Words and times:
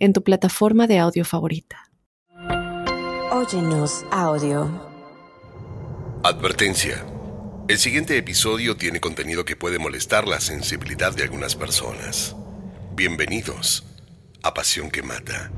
en 0.00 0.14
tu 0.14 0.24
plataforma 0.24 0.86
de 0.86 0.98
audio 0.98 1.24
favorita. 1.24 1.90
Óyenos 3.30 4.04
audio. 4.10 4.68
Advertencia. 6.24 7.04
El 7.68 7.78
siguiente 7.78 8.16
episodio 8.16 8.76
tiene 8.76 8.98
contenido 8.98 9.44
que 9.44 9.56
puede 9.56 9.78
molestar 9.78 10.26
la 10.26 10.40
sensibilidad 10.40 11.14
de 11.14 11.22
algunas 11.22 11.54
personas. 11.54 12.34
Bienvenidos 12.96 13.84
a 14.42 14.52
Pasión 14.54 14.90
que 14.90 15.02
Mata. 15.02 15.52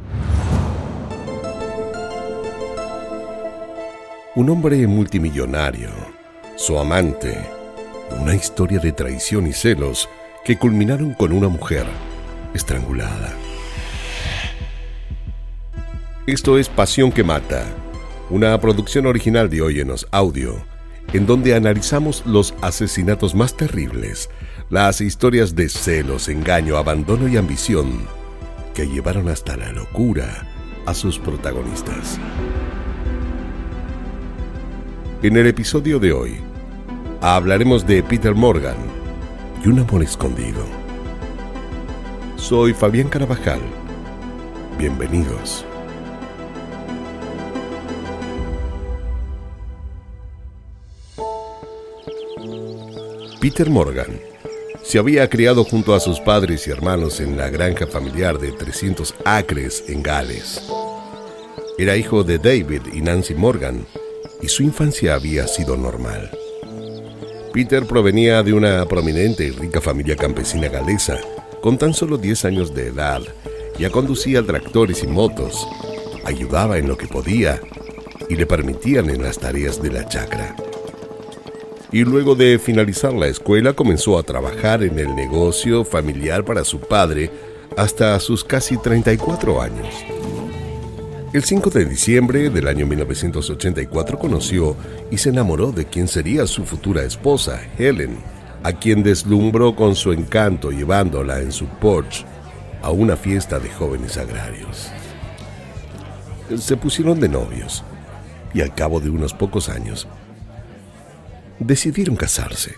Un 4.34 4.50
hombre 4.50 4.86
multimillonario, 4.86 5.90
su 6.56 6.78
amante, 6.78 7.38
una 8.20 8.34
historia 8.34 8.80
de 8.80 8.92
traición 8.92 9.46
y 9.46 9.52
celos 9.52 10.08
que 10.44 10.58
culminaron 10.58 11.14
con 11.14 11.32
una 11.32 11.48
mujer 11.48 11.86
estrangulada. 12.54 13.34
Esto 16.24 16.56
es 16.56 16.68
Pasión 16.68 17.10
que 17.10 17.24
Mata, 17.24 17.66
una 18.30 18.56
producción 18.60 19.06
original 19.06 19.50
de 19.50 19.60
Óyenos 19.60 20.06
Audio, 20.12 20.54
en 21.12 21.26
donde 21.26 21.56
analizamos 21.56 22.24
los 22.24 22.54
asesinatos 22.62 23.34
más 23.34 23.56
terribles, 23.56 24.30
las 24.70 25.00
historias 25.00 25.56
de 25.56 25.68
celos, 25.68 26.28
engaño, 26.28 26.76
abandono 26.76 27.26
y 27.26 27.36
ambición 27.36 28.06
que 28.72 28.86
llevaron 28.86 29.28
hasta 29.28 29.56
la 29.56 29.72
locura 29.72 30.46
a 30.86 30.94
sus 30.94 31.18
protagonistas. 31.18 32.20
En 35.24 35.36
el 35.36 35.48
episodio 35.48 35.98
de 35.98 36.12
hoy, 36.12 36.36
hablaremos 37.20 37.84
de 37.84 38.00
Peter 38.04 38.36
Morgan 38.36 38.76
y 39.64 39.68
un 39.68 39.80
amor 39.80 40.04
escondido. 40.04 40.64
Soy 42.36 42.74
Fabián 42.74 43.08
Carabajal. 43.08 43.60
Bienvenidos. 44.78 45.66
Peter 53.42 53.68
Morgan 53.68 54.20
se 54.84 55.00
había 55.00 55.28
criado 55.28 55.64
junto 55.64 55.96
a 55.96 55.98
sus 55.98 56.20
padres 56.20 56.68
y 56.68 56.70
hermanos 56.70 57.18
en 57.18 57.36
la 57.36 57.50
granja 57.50 57.88
familiar 57.88 58.38
de 58.38 58.52
300 58.52 59.16
acres 59.24 59.82
en 59.88 60.00
Gales. 60.00 60.62
Era 61.76 61.96
hijo 61.96 62.22
de 62.22 62.38
David 62.38 62.82
y 62.92 63.00
Nancy 63.00 63.34
Morgan 63.34 63.84
y 64.40 64.46
su 64.46 64.62
infancia 64.62 65.14
había 65.14 65.48
sido 65.48 65.76
normal. 65.76 66.30
Peter 67.52 67.84
provenía 67.84 68.44
de 68.44 68.52
una 68.52 68.86
prominente 68.86 69.44
y 69.44 69.50
rica 69.50 69.80
familia 69.80 70.14
campesina 70.14 70.68
galesa, 70.68 71.18
con 71.60 71.76
tan 71.78 71.94
solo 71.94 72.18
10 72.18 72.44
años 72.44 72.72
de 72.72 72.86
edad, 72.86 73.22
ya 73.76 73.90
conducía 73.90 74.46
tractores 74.46 75.02
y 75.02 75.08
motos, 75.08 75.66
ayudaba 76.24 76.78
en 76.78 76.86
lo 76.86 76.96
que 76.96 77.08
podía 77.08 77.60
y 78.28 78.36
le 78.36 78.46
permitían 78.46 79.10
en 79.10 79.20
las 79.20 79.40
tareas 79.40 79.82
de 79.82 79.90
la 79.90 80.06
chacra 80.06 80.54
y 81.92 82.04
luego 82.04 82.34
de 82.34 82.58
finalizar 82.58 83.12
la 83.12 83.26
escuela 83.26 83.74
comenzó 83.74 84.18
a 84.18 84.22
trabajar 84.22 84.82
en 84.82 84.98
el 84.98 85.14
negocio 85.14 85.84
familiar 85.84 86.44
para 86.44 86.64
su 86.64 86.80
padre 86.80 87.30
hasta 87.76 88.18
sus 88.18 88.42
casi 88.42 88.78
34 88.78 89.60
años. 89.60 89.88
El 91.34 91.44
5 91.44 91.70
de 91.70 91.84
diciembre 91.84 92.50
del 92.50 92.66
año 92.66 92.86
1984 92.86 94.18
conoció 94.18 94.76
y 95.10 95.18
se 95.18 95.28
enamoró 95.28 95.72
de 95.72 95.84
quien 95.86 96.08
sería 96.08 96.46
su 96.46 96.64
futura 96.64 97.02
esposa, 97.04 97.60
Helen, 97.78 98.18
a 98.62 98.72
quien 98.72 99.02
deslumbró 99.02 99.74
con 99.74 99.94
su 99.94 100.12
encanto 100.12 100.70
llevándola 100.70 101.40
en 101.40 101.52
su 101.52 101.66
Porsche 101.66 102.24
a 102.82 102.90
una 102.90 103.16
fiesta 103.16 103.58
de 103.58 103.70
jóvenes 103.70 104.16
agrarios. 104.16 104.90
Se 106.58 106.76
pusieron 106.76 107.20
de 107.20 107.28
novios 107.28 107.82
y 108.52 108.60
al 108.60 108.74
cabo 108.74 109.00
de 109.00 109.08
unos 109.08 109.32
pocos 109.32 109.68
años 109.68 110.06
decidieron 111.66 112.16
casarse. 112.16 112.76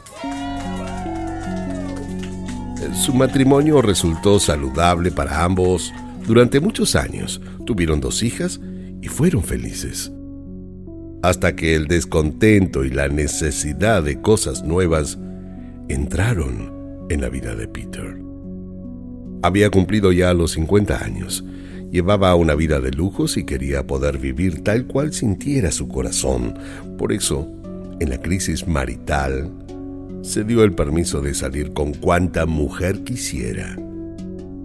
Su 2.95 3.13
matrimonio 3.13 3.83
resultó 3.83 4.39
saludable 4.39 5.11
para 5.11 5.45
ambos. 5.45 5.93
Durante 6.27 6.61
muchos 6.61 6.97
años 6.97 7.41
tuvieron 7.67 8.01
dos 8.01 8.23
hijas 8.23 8.61
y 9.03 9.09
fueron 9.09 9.43
felices. 9.43 10.13
Hasta 11.23 11.57
que 11.57 11.75
el 11.75 11.87
descontento 11.87 12.85
y 12.85 12.91
la 12.91 13.09
necesidad 13.09 14.03
de 14.03 14.21
cosas 14.21 14.63
nuevas 14.63 15.19
entraron 15.89 17.07
en 17.11 17.21
la 17.21 17.29
vida 17.29 17.55
de 17.55 17.69
Peter. 17.69 18.17
Había 19.43 19.71
cumplido 19.71 20.13
ya 20.13 20.33
los 20.33 20.53
50 20.53 21.05
años, 21.05 21.45
llevaba 21.91 22.35
una 22.35 22.55
vida 22.55 22.81
de 22.81 22.91
lujos 22.91 23.37
y 23.37 23.45
quería 23.45 23.87
poder 23.87 24.19
vivir 24.19 24.63
tal 24.63 24.87
cual 24.87 25.13
sintiera 25.13 25.71
su 25.71 25.89
corazón. 25.89 26.55
Por 26.97 27.13
eso 27.13 27.51
en 28.01 28.11
la 28.11 28.21
crisis 28.21 28.67
marital, 28.67 29.51
se 30.23 30.43
dio 30.45 30.65
el 30.65 30.73
permiso 30.73 31.21
de 31.21 31.35
salir 31.35 31.73
con 31.73 31.93
cuanta 31.93 32.47
mujer 32.47 33.05
quisiera. 33.05 33.77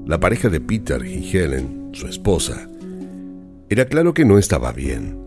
La 0.06 0.20
pareja 0.20 0.50
de 0.50 0.62
Peter 0.62 1.06
y 1.06 1.30
Helen, 1.30 1.90
su 1.94 2.08
esposa, 2.08 2.68
era 3.70 3.86
claro 3.86 4.14
que 4.14 4.26
no 4.26 4.38
estaba 4.38 4.72
bien. 4.72 5.18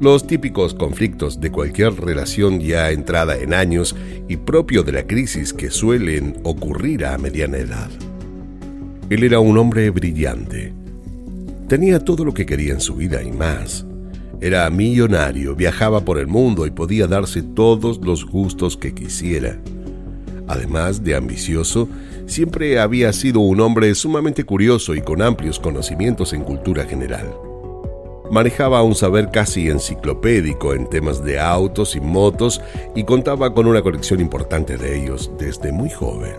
Los 0.00 0.26
típicos 0.26 0.74
conflictos 0.74 1.40
de 1.40 1.50
cualquier 1.50 1.94
relación 1.94 2.60
ya 2.60 2.90
entrada 2.90 3.38
en 3.38 3.54
años 3.54 3.94
y 4.28 4.36
propio 4.36 4.82
de 4.82 4.92
la 4.92 5.06
crisis 5.06 5.52
que 5.52 5.70
suelen 5.70 6.36
ocurrir 6.42 7.06
a 7.06 7.16
mediana 7.16 7.58
edad. 7.58 7.90
Él 9.08 9.22
era 9.22 9.38
un 9.38 9.56
hombre 9.56 9.88
brillante. 9.90 10.72
Tenía 11.68 12.00
todo 12.00 12.24
lo 12.24 12.34
que 12.34 12.44
quería 12.44 12.74
en 12.74 12.80
su 12.80 12.96
vida 12.96 13.22
y 13.22 13.30
más. 13.30 13.86
Era 14.44 14.68
millonario, 14.68 15.56
viajaba 15.56 16.04
por 16.04 16.18
el 16.18 16.26
mundo 16.26 16.66
y 16.66 16.70
podía 16.70 17.06
darse 17.06 17.42
todos 17.42 17.98
los 18.04 18.26
gustos 18.26 18.76
que 18.76 18.92
quisiera. 18.92 19.58
Además 20.46 21.02
de 21.02 21.14
ambicioso, 21.14 21.88
siempre 22.26 22.78
había 22.78 23.10
sido 23.14 23.40
un 23.40 23.58
hombre 23.62 23.94
sumamente 23.94 24.44
curioso 24.44 24.94
y 24.94 25.00
con 25.00 25.22
amplios 25.22 25.58
conocimientos 25.58 26.34
en 26.34 26.42
cultura 26.42 26.84
general. 26.84 27.34
Manejaba 28.30 28.82
un 28.82 28.94
saber 28.94 29.30
casi 29.30 29.70
enciclopédico 29.70 30.74
en 30.74 30.90
temas 30.90 31.24
de 31.24 31.40
autos 31.40 31.96
y 31.96 32.02
motos 32.02 32.60
y 32.94 33.04
contaba 33.04 33.54
con 33.54 33.66
una 33.66 33.80
colección 33.80 34.20
importante 34.20 34.76
de 34.76 35.02
ellos 35.02 35.30
desde 35.38 35.72
muy 35.72 35.88
joven. 35.88 36.36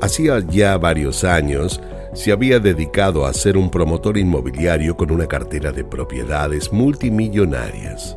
Hacía 0.00 0.38
ya 0.38 0.78
varios 0.78 1.24
años 1.24 1.80
se 2.16 2.32
había 2.32 2.58
dedicado 2.60 3.26
a 3.26 3.34
ser 3.34 3.58
un 3.58 3.70
promotor 3.70 4.16
inmobiliario 4.16 4.96
con 4.96 5.10
una 5.10 5.26
cartera 5.26 5.70
de 5.70 5.84
propiedades 5.84 6.72
multimillonarias. 6.72 8.16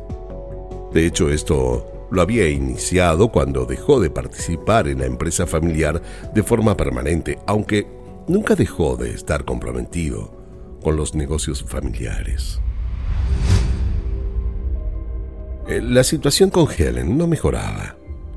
De 0.90 1.06
hecho, 1.06 1.28
esto 1.28 2.08
lo 2.10 2.22
había 2.22 2.48
iniciado 2.48 3.30
cuando 3.30 3.66
dejó 3.66 4.00
de 4.00 4.08
participar 4.08 4.88
en 4.88 5.00
la 5.00 5.04
empresa 5.04 5.46
familiar 5.46 6.00
de 6.34 6.42
forma 6.42 6.78
permanente, 6.78 7.38
aunque 7.46 7.86
nunca 8.26 8.54
dejó 8.54 8.96
de 8.96 9.10
estar 9.10 9.44
comprometido 9.44 10.32
con 10.82 10.96
los 10.96 11.14
negocios 11.14 11.62
familiares. 11.62 12.58
Eh, 15.68 15.82
la 15.82 16.04
situación 16.04 16.48
con 16.48 16.66
Helen 16.74 17.18
no 17.18 17.26
mejoraba, 17.26 17.96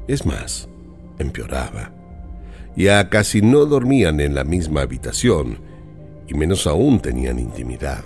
es 0.09 0.25
más, 0.25 0.67
empeoraba. 1.19 2.02
Ya 2.75 3.07
casi 3.09 3.41
no 3.41 3.65
dormían 3.65 4.19
en 4.19 4.33
la 4.33 4.43
misma 4.43 4.81
habitación, 4.81 5.59
y 6.27 6.33
menos 6.33 6.65
aún 6.65 6.99
tenían 6.99 7.37
intimidad. 7.37 8.03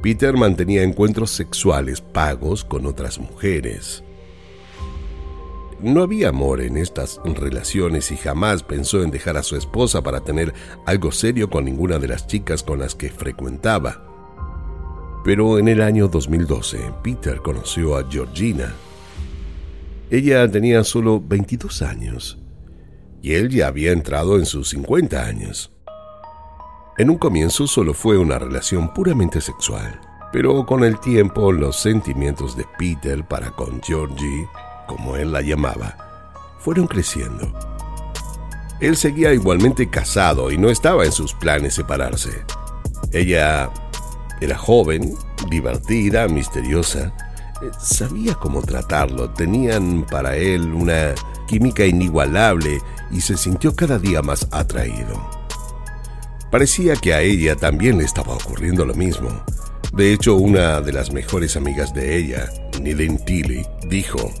Peter 0.00 0.36
mantenía 0.36 0.82
encuentros 0.82 1.30
sexuales 1.30 2.00
pagos 2.00 2.64
con 2.64 2.86
otras 2.86 3.18
mujeres. 3.18 4.04
No 5.80 6.02
había 6.02 6.28
amor 6.28 6.60
en 6.60 6.76
estas 6.76 7.20
relaciones 7.24 8.12
y 8.12 8.16
jamás 8.16 8.62
pensó 8.62 9.02
en 9.02 9.10
dejar 9.10 9.36
a 9.36 9.42
su 9.42 9.56
esposa 9.56 10.02
para 10.02 10.20
tener 10.20 10.54
algo 10.86 11.10
serio 11.10 11.50
con 11.50 11.64
ninguna 11.64 11.98
de 11.98 12.08
las 12.08 12.28
chicas 12.28 12.62
con 12.62 12.78
las 12.78 12.94
que 12.94 13.10
frecuentaba. 13.10 14.08
Pero 15.24 15.58
en 15.58 15.66
el 15.66 15.82
año 15.82 16.06
2012, 16.06 16.78
Peter 17.02 17.38
conoció 17.38 17.96
a 17.96 18.08
Georgina. 18.08 18.74
Ella 20.10 20.48
tenía 20.48 20.84
solo 20.84 21.20
22 21.20 21.82
años 21.82 22.41
y 23.22 23.34
él 23.34 23.48
ya 23.48 23.68
había 23.68 23.92
entrado 23.92 24.36
en 24.36 24.44
sus 24.44 24.70
50 24.70 25.24
años. 25.24 25.70
En 26.98 27.08
un 27.08 27.16
comienzo 27.16 27.66
solo 27.68 27.94
fue 27.94 28.18
una 28.18 28.38
relación 28.38 28.92
puramente 28.92 29.40
sexual, 29.40 29.98
pero 30.32 30.66
con 30.66 30.82
el 30.82 30.98
tiempo 30.98 31.52
los 31.52 31.80
sentimientos 31.80 32.56
de 32.56 32.66
Peter 32.78 33.26
para 33.26 33.52
con 33.52 33.80
Georgie, 33.80 34.48
como 34.88 35.16
él 35.16 35.32
la 35.32 35.40
llamaba, 35.40 35.96
fueron 36.58 36.86
creciendo. 36.88 37.50
Él 38.80 38.96
seguía 38.96 39.32
igualmente 39.32 39.88
casado 39.88 40.50
y 40.50 40.58
no 40.58 40.68
estaba 40.68 41.04
en 41.04 41.12
sus 41.12 41.32
planes 41.32 41.74
separarse. 41.74 42.44
Ella 43.12 43.70
era 44.40 44.58
joven, 44.58 45.14
divertida, 45.48 46.26
misteriosa. 46.26 47.14
Eh, 47.62 47.70
sabía 47.78 48.34
cómo 48.34 48.62
tratarlo. 48.62 49.30
Tenían 49.30 50.04
para 50.10 50.36
él 50.36 50.72
una 50.72 51.14
química 51.46 51.84
inigualable 51.84 52.80
y 53.12 53.20
se 53.20 53.36
sintió 53.36 53.76
cada 53.76 53.98
día 53.98 54.22
más 54.22 54.48
atraído. 54.50 55.30
Parecía 56.50 56.96
que 56.96 57.14
a 57.14 57.20
ella 57.20 57.56
también 57.56 57.98
le 57.98 58.04
estaba 58.04 58.34
ocurriendo 58.34 58.84
lo 58.84 58.94
mismo. 58.94 59.44
De 59.92 60.12
hecho, 60.12 60.36
una 60.36 60.80
de 60.80 60.92
las 60.92 61.12
mejores 61.12 61.56
amigas 61.56 61.94
de 61.94 62.16
ella, 62.16 62.50
Nilin 62.80 63.22
Tilly, 63.24 63.64
dijo, 63.86 64.32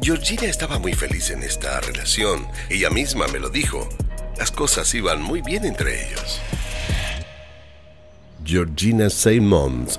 Georgina 0.00 0.44
estaba 0.44 0.78
muy 0.78 0.92
feliz 0.92 1.30
en 1.30 1.42
esta 1.42 1.80
relación. 1.80 2.46
Ella 2.70 2.90
misma 2.90 3.26
me 3.28 3.40
lo 3.40 3.50
dijo. 3.50 3.88
Las 4.38 4.50
cosas 4.50 4.94
iban 4.94 5.20
muy 5.20 5.42
bien 5.42 5.64
entre 5.64 6.06
ellos. 6.06 6.40
Georgina 8.44 9.10
Simons 9.10 9.98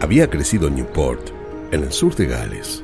había 0.00 0.28
crecido 0.28 0.68
en 0.68 0.76
Newport, 0.76 1.30
en 1.70 1.84
el 1.84 1.92
sur 1.92 2.14
de 2.16 2.26
Gales. 2.26 2.82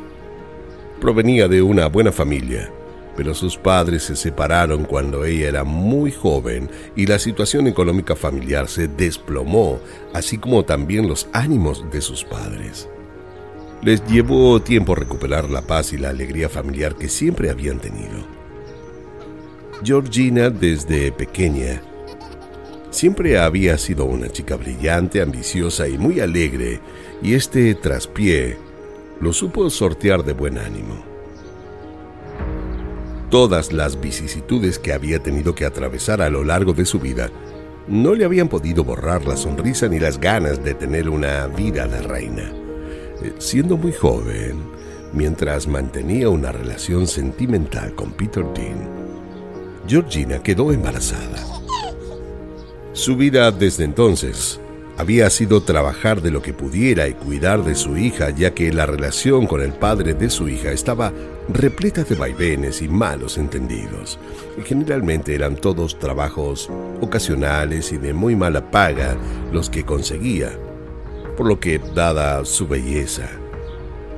Provenía 1.00 1.48
de 1.48 1.60
una 1.60 1.88
buena 1.88 2.12
familia 2.12 2.70
pero 3.18 3.34
sus 3.34 3.56
padres 3.56 4.04
se 4.04 4.14
separaron 4.14 4.84
cuando 4.84 5.24
ella 5.24 5.48
era 5.48 5.64
muy 5.64 6.12
joven 6.12 6.70
y 6.94 7.06
la 7.06 7.18
situación 7.18 7.66
económica 7.66 8.14
familiar 8.14 8.68
se 8.68 8.86
desplomó, 8.86 9.80
así 10.14 10.38
como 10.38 10.64
también 10.64 11.08
los 11.08 11.28
ánimos 11.32 11.84
de 11.90 12.00
sus 12.00 12.22
padres. 12.22 12.88
Les 13.82 14.06
llevó 14.06 14.62
tiempo 14.62 14.94
recuperar 14.94 15.50
la 15.50 15.62
paz 15.62 15.92
y 15.92 15.98
la 15.98 16.10
alegría 16.10 16.48
familiar 16.48 16.94
que 16.94 17.08
siempre 17.08 17.50
habían 17.50 17.80
tenido. 17.80 18.24
Georgina 19.82 20.48
desde 20.48 21.10
pequeña 21.10 21.82
siempre 22.90 23.36
había 23.40 23.78
sido 23.78 24.04
una 24.04 24.28
chica 24.28 24.54
brillante, 24.54 25.20
ambiciosa 25.22 25.88
y 25.88 25.98
muy 25.98 26.20
alegre, 26.20 26.78
y 27.20 27.34
este 27.34 27.74
traspié 27.74 28.58
lo 29.20 29.32
supo 29.32 29.68
sortear 29.70 30.24
de 30.24 30.34
buen 30.34 30.56
ánimo. 30.56 31.07
Todas 33.30 33.74
las 33.74 34.00
vicisitudes 34.00 34.78
que 34.78 34.94
había 34.94 35.22
tenido 35.22 35.54
que 35.54 35.66
atravesar 35.66 36.22
a 36.22 36.30
lo 36.30 36.44
largo 36.44 36.72
de 36.72 36.86
su 36.86 36.98
vida 36.98 37.30
no 37.86 38.14
le 38.14 38.24
habían 38.24 38.48
podido 38.48 38.84
borrar 38.84 39.26
la 39.26 39.36
sonrisa 39.36 39.86
ni 39.88 39.98
las 39.98 40.18
ganas 40.18 40.64
de 40.64 40.74
tener 40.74 41.10
una 41.10 41.46
vida 41.46 41.86
de 41.86 42.00
reina. 42.00 42.50
Eh, 43.22 43.34
siendo 43.38 43.76
muy 43.76 43.92
joven, 43.92 44.56
mientras 45.12 45.66
mantenía 45.66 46.30
una 46.30 46.52
relación 46.52 47.06
sentimental 47.06 47.94
con 47.94 48.12
Peter 48.12 48.44
Dean, 48.54 48.88
Georgina 49.86 50.42
quedó 50.42 50.72
embarazada. 50.72 51.44
Su 52.94 53.16
vida 53.16 53.50
desde 53.50 53.84
entonces 53.84 54.58
había 54.96 55.28
sido 55.28 55.62
trabajar 55.62 56.22
de 56.22 56.30
lo 56.30 56.40
que 56.40 56.54
pudiera 56.54 57.08
y 57.08 57.14
cuidar 57.14 57.62
de 57.62 57.74
su 57.74 57.96
hija, 57.98 58.30
ya 58.30 58.54
que 58.54 58.72
la 58.72 58.86
relación 58.86 59.46
con 59.46 59.60
el 59.60 59.72
padre 59.72 60.14
de 60.14 60.30
su 60.30 60.48
hija 60.48 60.72
estaba 60.72 61.12
repleta 61.48 62.04
de 62.04 62.14
vaivenes 62.14 62.82
y 62.82 62.88
malos 62.88 63.38
entendidos. 63.38 64.18
Generalmente 64.64 65.34
eran 65.34 65.56
todos 65.56 65.98
trabajos 65.98 66.70
ocasionales 67.00 67.92
y 67.92 67.96
de 67.96 68.12
muy 68.12 68.36
mala 68.36 68.70
paga 68.70 69.16
los 69.52 69.70
que 69.70 69.84
conseguía, 69.84 70.52
por 71.36 71.46
lo 71.46 71.58
que, 71.58 71.80
dada 71.94 72.44
su 72.44 72.68
belleza, 72.68 73.28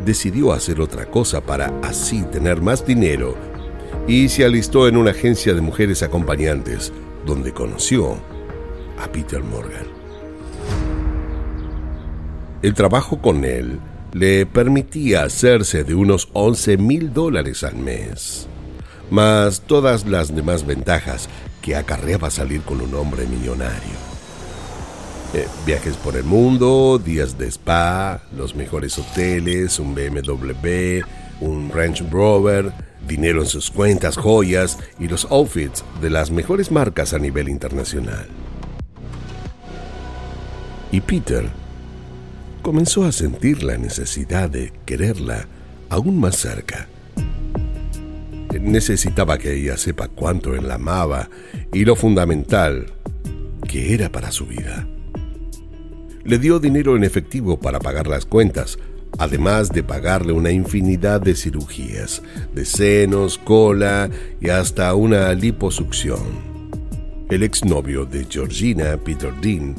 decidió 0.05 0.53
hacer 0.53 0.81
otra 0.81 1.06
cosa 1.06 1.41
para 1.41 1.73
así 1.82 2.23
tener 2.25 2.61
más 2.61 2.85
dinero 2.85 3.37
y 4.09 4.29
se 4.29 4.44
alistó 4.44 4.88
en 4.88 4.97
una 4.97 5.11
agencia 5.12 5.55
de 5.55 5.61
mujeres 5.61 6.03
acompañantes, 6.03 6.93
donde 7.25 7.53
conoció 7.53 8.17
a 8.99 9.11
Peter 9.12 9.43
Morgan. 9.43 9.87
El 12.62 12.75
trabajo 12.75 13.21
con 13.21 13.44
él 13.44 13.79
le 14.12 14.47
permitía 14.47 15.23
hacerse 15.23 15.85
de 15.85 15.95
unos 15.95 16.29
11 16.33 16.77
mil 16.79 17.12
dólares 17.12 17.62
al 17.62 17.77
mes, 17.77 18.49
más 19.11 19.61
todas 19.62 20.07
las 20.07 20.35
demás 20.35 20.67
ventajas 20.67 21.29
que 21.62 21.77
acarreaba 21.77 22.31
salir 22.31 22.62
con 22.62 22.81
un 22.81 22.95
hombre 22.95 23.27
millonario. 23.27 24.11
Eh, 25.33 25.47
viajes 25.65 25.97
por 25.97 26.17
el 26.17 26.25
mundo, 26.25 27.01
días 27.03 27.39
de 27.39 27.47
spa, 27.47 28.23
los 28.37 28.57
mejores 28.57 28.99
hoteles, 28.99 29.79
un 29.79 29.95
BMW, 29.95 31.03
un 31.41 31.71
Range 31.71 32.05
Rover, 32.11 32.73
dinero 33.07 33.41
en 33.41 33.47
sus 33.47 33.71
cuentas, 33.71 34.17
joyas 34.17 34.79
y 34.99 35.07
los 35.07 35.27
outfits 35.31 35.85
de 36.01 36.11
las 36.11 36.33
mejores 36.33 36.73
marcas 36.73 37.15
a 37.15 37.19
nivel 37.19 37.49
internacional. 37.49 38.27
Y 40.91 41.01
Peter 41.01 41.49
comenzó 42.61 43.05
a 43.05 43.12
sentir 43.12 43.62
la 43.62 43.77
necesidad 43.77 44.51
de 44.51 44.73
quererla 44.85 45.47
aún 45.89 46.19
más 46.19 46.37
cerca. 46.37 46.89
Necesitaba 48.61 49.39
que 49.39 49.55
ella 49.55 49.77
sepa 49.77 50.09
cuánto 50.09 50.55
él 50.55 50.69
la 50.69 50.75
amaba 50.75 51.29
y 51.73 51.85
lo 51.85 51.97
fundamental 51.97 52.87
que 53.69 53.95
era 53.95 54.11
para 54.11 54.33
su 54.33 54.47
vida. 54.47 54.87
Le 56.25 56.39
dio 56.39 56.59
dinero 56.59 56.97
en 56.97 57.05
efectivo 57.05 57.59
para 57.59 57.79
pagar 57.79 58.07
las 58.07 58.27
cuentas, 58.27 58.79
además 59.19 59.71
de 59.71 59.83
pagarle 59.83 60.33
una 60.33 60.51
infinidad 60.51 61.21
de 61.21 61.35
cirugías, 61.35 62.23
de 62.55 62.65
senos, 62.65 63.39
cola 63.39 64.11
y 64.41 64.51
hasta 64.51 64.95
una 64.95 65.33
liposucción. 65.33 66.51
El 67.31 67.43
exnovio 67.43 68.05
de 68.05 68.27
Georgina, 68.29 68.97
Peter 68.97 69.33
Dean, 69.41 69.75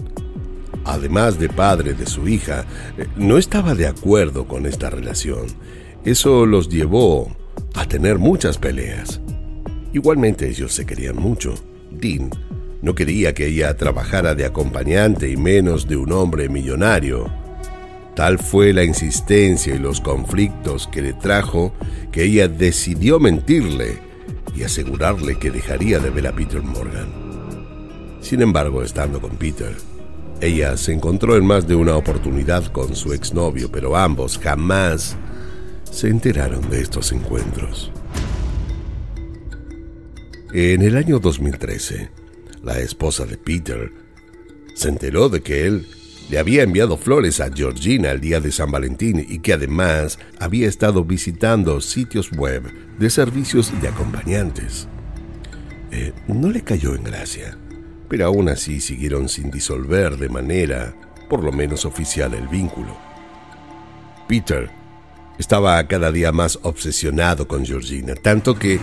además 0.86 1.40
de 1.40 1.50
padre 1.50 1.94
de 1.94 2.06
su 2.06 2.28
hija, 2.28 2.66
eh, 2.98 3.08
no 3.16 3.38
estaba 3.38 3.76
de 3.76 3.88
acuerdo 3.88 4.48
con 4.48 4.66
esta 4.66 4.90
relación. 4.90 5.48
Eso 6.06 6.46
los 6.46 6.70
llevó 6.70 7.36
a 7.76 7.88
tener 7.88 8.18
muchas 8.18 8.58
peleas. 8.58 9.22
Igualmente 9.94 10.50
ellos 10.50 10.74
se 10.74 10.86
querían 10.86 11.18
mucho. 11.18 11.54
Dean 11.92 12.30
no 12.82 12.96
quería 12.96 13.34
que 13.34 13.48
ella 13.48 13.78
trabajara 13.78 14.34
de 14.34 14.46
acompañante 14.46 15.30
y 15.30 15.38
menos 15.38 15.88
de 15.88 15.98
un 15.98 16.12
hombre 16.12 16.50
millonario. 16.50 17.32
Tal 18.16 18.40
fue 18.40 18.74
la 18.74 18.84
insistencia 18.84 19.76
y 19.76 19.80
los 19.80 20.02
conflictos 20.02 20.88
que 20.88 21.02
le 21.02 21.14
trajo 21.14 21.74
que 22.12 22.24
ella 22.24 22.48
decidió 22.48 23.20
mentirle 23.20 24.00
y 24.56 24.64
asegurarle 24.64 25.38
que 25.38 25.52
dejaría 25.52 26.00
de 26.00 26.10
ver 26.10 26.28
a 26.28 26.34
Peter 26.34 26.62
Morgan. 26.62 27.08
Sin 28.20 28.42
embargo, 28.42 28.84
estando 28.84 29.22
con 29.22 29.38
Peter, 29.38 29.76
ella 30.42 30.76
se 30.76 30.92
encontró 30.92 31.38
en 31.38 31.46
más 31.46 31.68
de 31.68 31.76
una 31.76 31.96
oportunidad 31.96 32.66
con 32.72 32.96
su 32.96 33.14
exnovio, 33.14 33.72
pero 33.72 33.96
ambos 33.96 34.40
jamás 34.40 35.16
se 35.90 36.08
enteraron 36.08 36.68
de 36.70 36.82
estos 36.82 37.12
encuentros. 37.12 37.92
En 40.52 40.82
el 40.82 40.98
año 40.98 41.20
2013, 41.20 42.10
la 42.64 42.80
esposa 42.80 43.26
de 43.26 43.38
Peter 43.38 43.94
se 44.74 44.90
enteró 44.90 45.30
de 45.30 45.42
que 45.42 45.68
él 45.68 45.88
le 46.30 46.40
había 46.40 46.64
enviado 46.64 46.98
flores 46.98 47.40
a 47.40 47.52
Georgina 47.54 48.10
el 48.10 48.20
día 48.20 48.40
de 48.42 48.52
San 48.52 48.72
Valentín 48.72 49.24
y 49.28 49.40
que 49.40 49.54
además 49.54 50.18
había 50.40 50.68
estado 50.68 51.04
visitando 51.06 51.80
sitios 51.82 52.32
web 52.32 52.64
de 52.98 53.10
servicios 53.10 53.72
de 53.80 53.88
acompañantes. 53.88 54.88
Eh, 55.92 56.14
no 56.28 56.50
le 56.50 56.64
cayó 56.64 56.96
en 56.96 57.04
gracia 57.04 57.58
pero 58.12 58.26
aún 58.26 58.50
así 58.50 58.82
siguieron 58.82 59.30
sin 59.30 59.50
disolver 59.50 60.18
de 60.18 60.28
manera, 60.28 60.94
por 61.30 61.46
lo 61.46 61.54
menos 61.54 61.86
oficial, 61.86 62.34
el 62.34 62.50
vínculo. 62.50 62.94
Peter 64.28 64.70
estaba 65.40 65.82
cada 65.88 66.12
día 66.12 66.34
más 66.34 66.60
obsesionado 66.64 67.48
con 67.48 67.66
Georgina, 67.66 68.14
tanto 68.16 68.60
que 68.60 68.82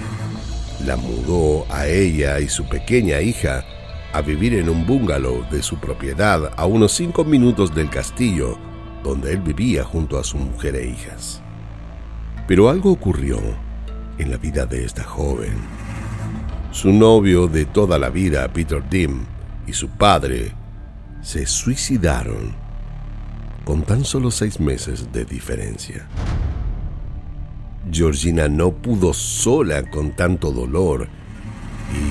la 0.87 0.97
mudó 0.97 1.66
a 1.68 1.87
ella 1.87 2.40
y 2.40 2.49
su 2.49 2.66
pequeña 2.70 3.20
hija 3.20 3.66
a 4.14 4.23
vivir 4.23 4.54
en 4.54 4.70
un 4.70 4.87
bungalow 4.87 5.44
de 5.50 5.62
su 5.62 5.78
propiedad 5.78 6.50
a 6.56 6.64
unos 6.64 6.92
cinco 6.92 7.23
minutos 7.23 7.75
del 7.75 7.90
castillo 7.90 8.56
donde 9.04 9.32
él 9.32 9.42
vivía 9.42 9.85
junto 9.85 10.18
a 10.18 10.25
su 10.25 10.38
mujer 10.38 10.75
e 10.75 10.87
hijas. 10.87 11.42
Pero 12.47 12.70
algo 12.70 12.90
ocurrió 12.90 13.38
en 14.16 14.30
la 14.30 14.38
vida 14.38 14.64
de 14.64 14.87
esta 14.87 15.04
joven 15.04 15.77
su 16.78 16.92
novio 16.92 17.49
de 17.49 17.64
toda 17.64 17.99
la 17.99 18.08
vida, 18.08 18.47
Peter 18.52 18.80
Dim, 18.88 19.25
y 19.66 19.73
su 19.73 19.88
padre 19.88 20.52
se 21.23 21.44
suicidaron 21.44 22.54
con 23.64 23.82
tan 23.82 24.04
solo 24.04 24.30
seis 24.30 24.61
meses 24.61 25.11
de 25.12 25.25
diferencia. 25.25 26.06
Georgina 27.90 28.47
no 28.47 28.70
pudo 28.70 29.12
sola 29.12 29.90
con 29.90 30.14
tanto 30.14 30.52
dolor 30.52 31.08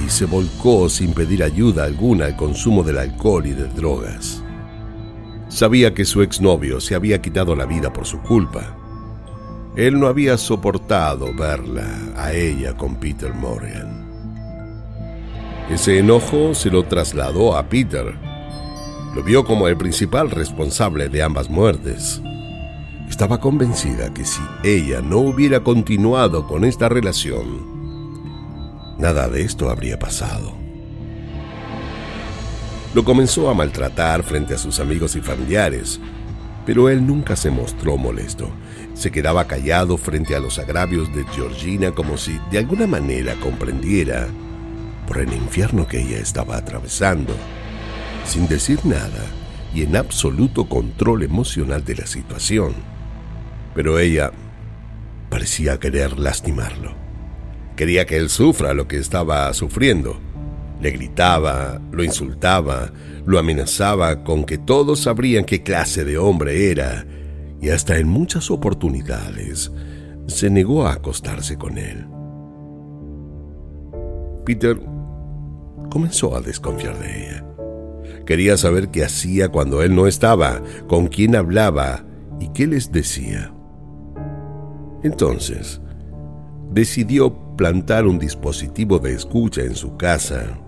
y 0.05 0.09
se 0.09 0.25
volcó 0.25 0.89
sin 0.89 1.13
pedir 1.13 1.43
ayuda 1.43 1.85
alguna 1.85 2.25
al 2.25 2.35
consumo 2.35 2.83
del 2.83 2.97
alcohol 2.97 3.45
y 3.45 3.51
de 3.51 3.69
drogas. 3.69 4.43
Sabía 5.47 5.93
que 5.93 6.03
su 6.03 6.21
exnovio 6.21 6.81
se 6.81 6.93
había 6.93 7.21
quitado 7.21 7.55
la 7.55 7.65
vida 7.65 7.93
por 7.93 8.05
su 8.05 8.19
culpa. 8.19 8.75
Él 9.77 9.97
no 9.97 10.07
había 10.07 10.37
soportado 10.37 11.33
verla 11.33 11.87
a 12.17 12.33
ella 12.33 12.75
con 12.75 12.95
Peter 12.95 13.33
Morgan. 13.33 14.06
Ese 15.69 15.99
enojo 15.99 16.55
se 16.55 16.71
lo 16.71 16.83
trasladó 16.83 17.57
a 17.57 17.67
Peter. 17.67 18.15
Lo 19.13 19.21
vio 19.21 19.43
como 19.43 19.67
el 19.67 19.75
principal 19.75 20.31
responsable 20.31 21.09
de 21.09 21.21
ambas 21.21 21.49
muertes. 21.49 22.21
Estaba 23.09 23.41
convencida 23.41 24.13
que 24.13 24.23
si 24.23 24.39
ella 24.63 25.01
no 25.01 25.17
hubiera 25.17 25.65
continuado 25.65 26.47
con 26.47 26.63
esta 26.63 26.87
relación, 26.87 28.95
nada 28.97 29.27
de 29.27 29.41
esto 29.41 29.69
habría 29.69 29.99
pasado. 29.99 30.53
Lo 32.93 33.03
comenzó 33.03 33.49
a 33.49 33.53
maltratar 33.53 34.23
frente 34.23 34.53
a 34.53 34.57
sus 34.57 34.79
amigos 34.79 35.17
y 35.17 35.21
familiares, 35.21 35.99
pero 36.65 36.87
él 36.87 37.05
nunca 37.05 37.35
se 37.35 37.51
mostró 37.51 37.97
molesto. 37.97 38.49
Se 38.93 39.11
quedaba 39.11 39.47
callado 39.47 39.97
frente 39.97 40.33
a 40.33 40.39
los 40.39 40.59
agravios 40.59 41.13
de 41.13 41.25
Georgina 41.25 41.91
como 41.91 42.17
si 42.17 42.39
de 42.51 42.59
alguna 42.59 42.87
manera 42.87 43.35
comprendiera 43.41 44.29
por 45.07 45.17
el 45.19 45.33
infierno 45.33 45.87
que 45.87 46.01
ella 46.01 46.19
estaba 46.19 46.57
atravesando, 46.57 47.33
sin 48.25 48.47
decir 48.47 48.79
nada 48.83 49.25
y 49.73 49.81
en 49.81 49.95
absoluto 49.95 50.67
control 50.67 51.23
emocional 51.23 51.83
de 51.83 51.95
la 51.95 52.05
situación. 52.05 52.73
Pero 53.73 53.97
ella 53.99 54.31
parecía 55.29 55.79
querer 55.79 56.19
lastimarlo. 56.19 56.93
Quería 57.75 58.05
que 58.05 58.17
él 58.17 58.29
sufra 58.29 58.73
lo 58.73 58.87
que 58.87 58.97
estaba 58.97 59.53
sufriendo. 59.53 60.19
Le 60.81 60.91
gritaba, 60.91 61.81
lo 61.91 62.03
insultaba, 62.03 62.91
lo 63.25 63.39
amenazaba 63.39 64.23
con 64.23 64.43
que 64.43 64.57
todos 64.57 65.01
sabrían 65.01 65.45
qué 65.45 65.63
clase 65.63 66.03
de 66.05 66.17
hombre 66.17 66.71
era 66.71 67.05
y 67.61 67.69
hasta 67.69 67.97
en 67.97 68.07
muchas 68.07 68.51
oportunidades 68.51 69.71
se 70.27 70.49
negó 70.49 70.85
a 70.85 70.93
acostarse 70.93 71.57
con 71.57 71.77
él. 71.77 72.05
Peter 74.45 74.79
comenzó 75.89 76.35
a 76.35 76.41
desconfiar 76.41 76.97
de 76.99 77.27
ella. 77.27 77.45
Quería 78.25 78.57
saber 78.57 78.89
qué 78.89 79.03
hacía 79.03 79.49
cuando 79.49 79.81
él 79.81 79.95
no 79.95 80.07
estaba, 80.07 80.61
con 80.87 81.07
quién 81.07 81.35
hablaba 81.35 82.03
y 82.39 82.49
qué 82.49 82.67
les 82.67 82.91
decía. 82.91 83.53
Entonces, 85.03 85.81
decidió 86.71 87.33
plantar 87.55 88.05
un 88.05 88.19
dispositivo 88.19 88.99
de 88.99 89.13
escucha 89.13 89.61
en 89.61 89.75
su 89.75 89.95
casa, 89.95 90.59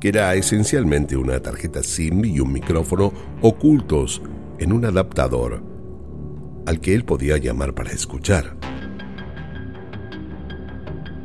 que 0.00 0.08
era 0.08 0.34
esencialmente 0.34 1.16
una 1.16 1.40
tarjeta 1.40 1.82
SIM 1.82 2.24
y 2.24 2.40
un 2.40 2.52
micrófono 2.52 3.12
ocultos 3.42 4.22
en 4.58 4.72
un 4.72 4.84
adaptador 4.84 5.62
al 6.66 6.80
que 6.80 6.94
él 6.94 7.04
podía 7.04 7.36
llamar 7.36 7.74
para 7.74 7.90
escuchar. 7.90 8.56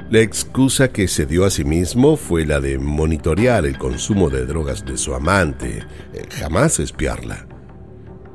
La 0.09 0.21
excusa 0.21 0.87
que 0.87 1.07
se 1.07 1.27
dio 1.27 1.45
a 1.45 1.51
sí 1.51 1.63
mismo 1.63 2.17
fue 2.17 2.43
la 2.43 2.59
de 2.59 2.79
monitorear 2.79 3.67
el 3.67 3.77
consumo 3.77 4.31
de 4.31 4.47
drogas 4.47 4.83
de 4.83 4.97
su 4.97 5.13
amante, 5.13 5.83
eh, 6.15 6.23
jamás 6.31 6.79
espiarla. 6.79 7.45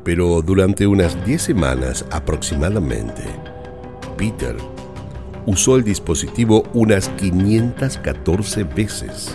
Pero 0.04 0.40
durante 0.40 0.86
unas 0.86 1.26
10 1.26 1.42
semanas 1.42 2.04
aproximadamente, 2.12 3.24
Peter 4.16 4.54
usó 5.46 5.74
el 5.74 5.82
dispositivo 5.82 6.62
unas 6.74 7.08
514 7.08 8.62
veces. 8.62 9.34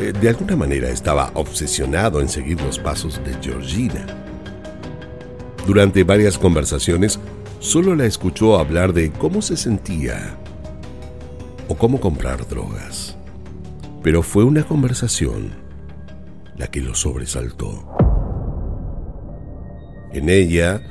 Eh, 0.00 0.12
de 0.20 0.28
alguna 0.30 0.56
manera 0.56 0.90
estaba 0.90 1.30
obsesionado 1.34 2.20
en 2.20 2.28
seguir 2.28 2.60
los 2.60 2.80
pasos 2.80 3.20
de 3.24 3.36
Georgina. 3.40 4.04
Durante 5.64 6.02
varias 6.02 6.36
conversaciones, 6.36 7.20
solo 7.60 7.94
la 7.94 8.06
escuchó 8.06 8.58
hablar 8.58 8.92
de 8.92 9.12
cómo 9.12 9.42
se 9.42 9.56
sentía 9.56 10.39
o 11.70 11.76
cómo 11.76 12.00
comprar 12.00 12.46
drogas. 12.48 13.16
Pero 14.02 14.22
fue 14.22 14.42
una 14.42 14.64
conversación 14.64 15.52
la 16.56 16.66
que 16.66 16.80
lo 16.80 16.96
sobresaltó. 16.96 17.88
En 20.12 20.28
ella, 20.28 20.82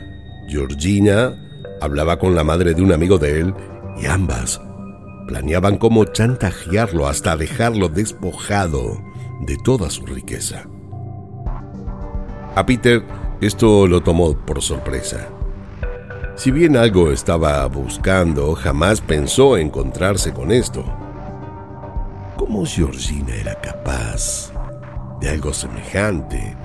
Georgina 0.47 1.35
hablaba 1.81 2.17
con 2.17 2.33
la 2.33 2.45
madre 2.45 2.73
de 2.73 2.81
un 2.81 2.93
amigo 2.93 3.17
de 3.17 3.41
él 3.41 3.53
y 4.01 4.05
ambas 4.05 4.61
planeaban 5.27 5.77
cómo 5.77 6.05
chantajearlo 6.05 7.07
hasta 7.07 7.35
dejarlo 7.35 7.89
despojado 7.89 9.03
de 9.41 9.57
toda 9.57 9.89
su 9.89 10.05
riqueza. 10.05 10.63
A 12.55 12.65
Peter 12.65 13.03
esto 13.41 13.85
lo 13.85 14.01
tomó 14.01 14.33
por 14.33 14.61
sorpresa. 14.61 15.27
Si 16.39 16.51
bien 16.51 16.77
algo 16.77 17.11
estaba 17.11 17.65
buscando, 17.65 18.55
jamás 18.55 19.01
pensó 19.01 19.57
encontrarse 19.57 20.31
con 20.31 20.53
esto. 20.53 20.85
¿Cómo 22.37 22.65
Georgina 22.65 23.35
era 23.35 23.59
capaz 23.59 24.49
de 25.19 25.31
algo 25.31 25.53
semejante? 25.53 26.55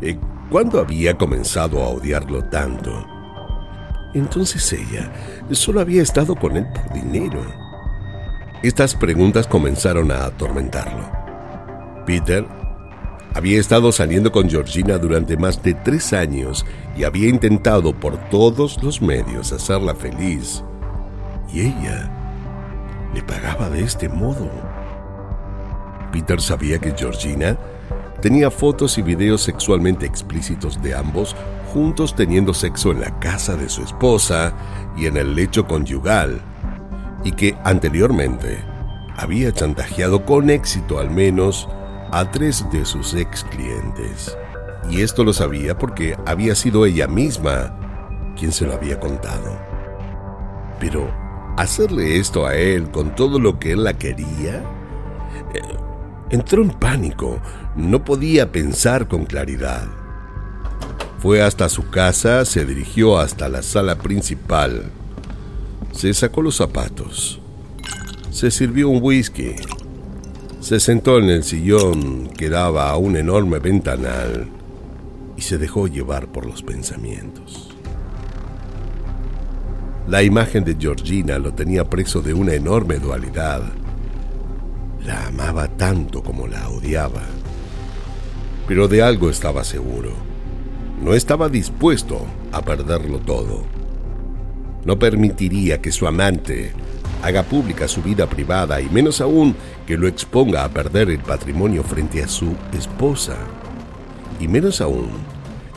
Eh, 0.00 0.18
¿Cuándo 0.48 0.80
había 0.80 1.18
comenzado 1.18 1.82
a 1.82 1.88
odiarlo 1.88 2.44
tanto? 2.44 3.06
Entonces 4.14 4.72
ella 4.72 5.12
solo 5.50 5.82
había 5.82 6.00
estado 6.00 6.34
con 6.34 6.56
él 6.56 6.66
por 6.72 6.90
dinero. 6.94 7.42
Estas 8.62 8.94
preguntas 8.94 9.46
comenzaron 9.46 10.12
a 10.12 10.24
atormentarlo. 10.24 11.12
Peter 12.06 12.46
había 13.34 13.60
estado 13.60 13.92
saliendo 13.92 14.32
con 14.32 14.50
Georgina 14.50 14.98
durante 14.98 15.36
más 15.36 15.62
de 15.62 15.74
tres 15.74 16.12
años 16.12 16.66
y 16.96 17.04
había 17.04 17.28
intentado 17.28 17.92
por 17.92 18.18
todos 18.28 18.82
los 18.82 19.00
medios 19.00 19.52
hacerla 19.52 19.94
feliz. 19.94 20.64
Y 21.52 21.60
ella 21.60 22.10
le 23.14 23.22
pagaba 23.22 23.70
de 23.70 23.82
este 23.82 24.08
modo. 24.08 24.50
Peter 26.12 26.40
sabía 26.40 26.78
que 26.78 26.92
Georgina 26.96 27.56
tenía 28.20 28.50
fotos 28.50 28.98
y 28.98 29.02
videos 29.02 29.42
sexualmente 29.42 30.06
explícitos 30.06 30.82
de 30.82 30.94
ambos 30.94 31.36
juntos 31.72 32.14
teniendo 32.16 32.52
sexo 32.52 32.90
en 32.90 33.00
la 33.00 33.18
casa 33.20 33.56
de 33.56 33.68
su 33.68 33.82
esposa 33.82 34.52
y 34.96 35.06
en 35.06 35.16
el 35.16 35.36
lecho 35.36 35.66
conyugal, 35.66 36.40
y 37.24 37.32
que 37.32 37.56
anteriormente 37.64 38.58
había 39.16 39.52
chantajeado 39.52 40.24
con 40.24 40.50
éxito 40.50 40.98
al 40.98 41.10
menos 41.10 41.68
a 42.12 42.30
tres 42.30 42.64
de 42.72 42.84
sus 42.84 43.14
ex 43.14 43.44
clientes. 43.44 44.36
Y 44.90 45.02
esto 45.02 45.24
lo 45.24 45.32
sabía 45.32 45.78
porque 45.78 46.16
había 46.26 46.54
sido 46.54 46.86
ella 46.86 47.06
misma 47.06 47.76
quien 48.36 48.52
se 48.52 48.66
lo 48.66 48.74
había 48.74 48.98
contado. 48.98 49.58
Pero 50.78 51.10
hacerle 51.56 52.18
esto 52.18 52.46
a 52.46 52.56
él 52.56 52.90
con 52.90 53.14
todo 53.14 53.38
lo 53.38 53.58
que 53.58 53.72
él 53.72 53.84
la 53.84 53.94
quería, 53.94 54.64
eh, 55.54 55.60
entró 56.30 56.62
en 56.62 56.70
pánico, 56.70 57.40
no 57.76 58.04
podía 58.04 58.50
pensar 58.50 59.08
con 59.08 59.26
claridad. 59.26 59.86
Fue 61.20 61.42
hasta 61.42 61.68
su 61.68 61.90
casa, 61.90 62.46
se 62.46 62.64
dirigió 62.64 63.18
hasta 63.18 63.48
la 63.50 63.62
sala 63.62 63.96
principal. 63.96 64.90
Se 65.92 66.14
sacó 66.14 66.40
los 66.40 66.56
zapatos. 66.56 67.40
Se 68.30 68.50
sirvió 68.50 68.88
un 68.88 69.00
whisky. 69.02 69.56
Se 70.60 70.78
sentó 70.78 71.18
en 71.18 71.30
el 71.30 71.42
sillón 71.42 72.28
que 72.28 72.48
daba 72.48 72.90
a 72.90 72.96
un 72.96 73.16
enorme 73.16 73.58
ventanal 73.58 74.48
y 75.36 75.42
se 75.42 75.58
dejó 75.58 75.88
llevar 75.88 76.28
por 76.28 76.46
los 76.46 76.62
pensamientos. 76.62 77.70
La 80.06 80.22
imagen 80.22 80.64
de 80.64 80.76
Georgina 80.78 81.38
lo 81.38 81.52
tenía 81.54 81.84
preso 81.84 82.22
de 82.22 82.34
una 82.34 82.54
enorme 82.54 82.98
dualidad. 82.98 83.62
La 85.04 85.26
amaba 85.26 85.68
tanto 85.68 86.22
como 86.22 86.46
la 86.46 86.68
odiaba. 86.68 87.22
Pero 88.68 88.86
de 88.86 89.02
algo 89.02 89.30
estaba 89.30 89.64
seguro 89.64 90.30
no 91.00 91.14
estaba 91.14 91.48
dispuesto 91.48 92.26
a 92.52 92.62
perderlo 92.62 93.20
todo. 93.20 93.64
No 94.84 94.98
permitiría 94.98 95.80
que 95.80 95.92
su 95.92 96.06
amante 96.06 96.72
haga 97.22 97.42
pública 97.42 97.88
su 97.88 98.02
vida 98.02 98.26
privada 98.26 98.80
y 98.80 98.88
menos 98.88 99.20
aún 99.20 99.54
que 99.86 99.96
lo 99.96 100.08
exponga 100.08 100.64
a 100.64 100.68
perder 100.68 101.10
el 101.10 101.20
patrimonio 101.20 101.82
frente 101.82 102.22
a 102.22 102.28
su 102.28 102.54
esposa. 102.72 103.36
Y 104.38 104.48
menos 104.48 104.80
aún 104.80 105.10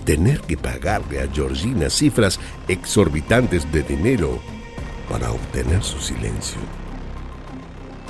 tener 0.06 0.40
que 0.42 0.58
pagarle 0.58 1.22
a 1.22 1.28
Georgina 1.28 1.90
cifras 1.90 2.40
exorbitantes 2.68 3.72
de 3.72 3.84
dinero 3.84 4.40
para 5.10 5.32
obtener 5.32 5.84
su 5.84 6.00
silencio. 6.00 6.60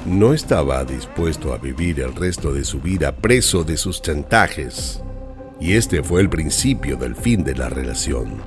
No 0.06 0.34
estaba 0.34 0.84
dispuesto 0.84 1.54
a 1.54 1.58
vivir 1.58 2.02
el 2.02 2.14
resto 2.14 2.54
de 2.54 2.66
su 2.66 2.82
vida 2.82 3.16
preso 3.16 3.64
de 3.64 3.78
sus 3.78 4.02
chantajes 4.02 5.02
y 5.60 5.74
este 5.74 6.04
fue 6.04 6.22
el 6.22 6.30
principio 6.30 6.98
del 6.98 7.16
fin 7.16 7.44
de 7.44 7.56
la 7.56 7.70
relación. 7.70 8.42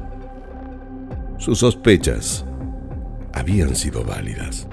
Sus 1.38 1.58
sospechas 1.58 2.45
habían 3.36 3.76
sido 3.76 4.02
válidas. 4.02 4.66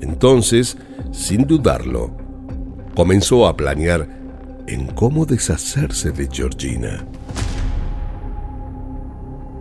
Entonces, 0.00 0.76
sin 1.12 1.46
dudarlo, 1.46 2.10
comenzó 2.96 3.46
a 3.46 3.56
planear 3.56 4.08
en 4.66 4.88
cómo 4.88 5.24
deshacerse 5.24 6.10
de 6.10 6.28
Georgina. 6.30 7.06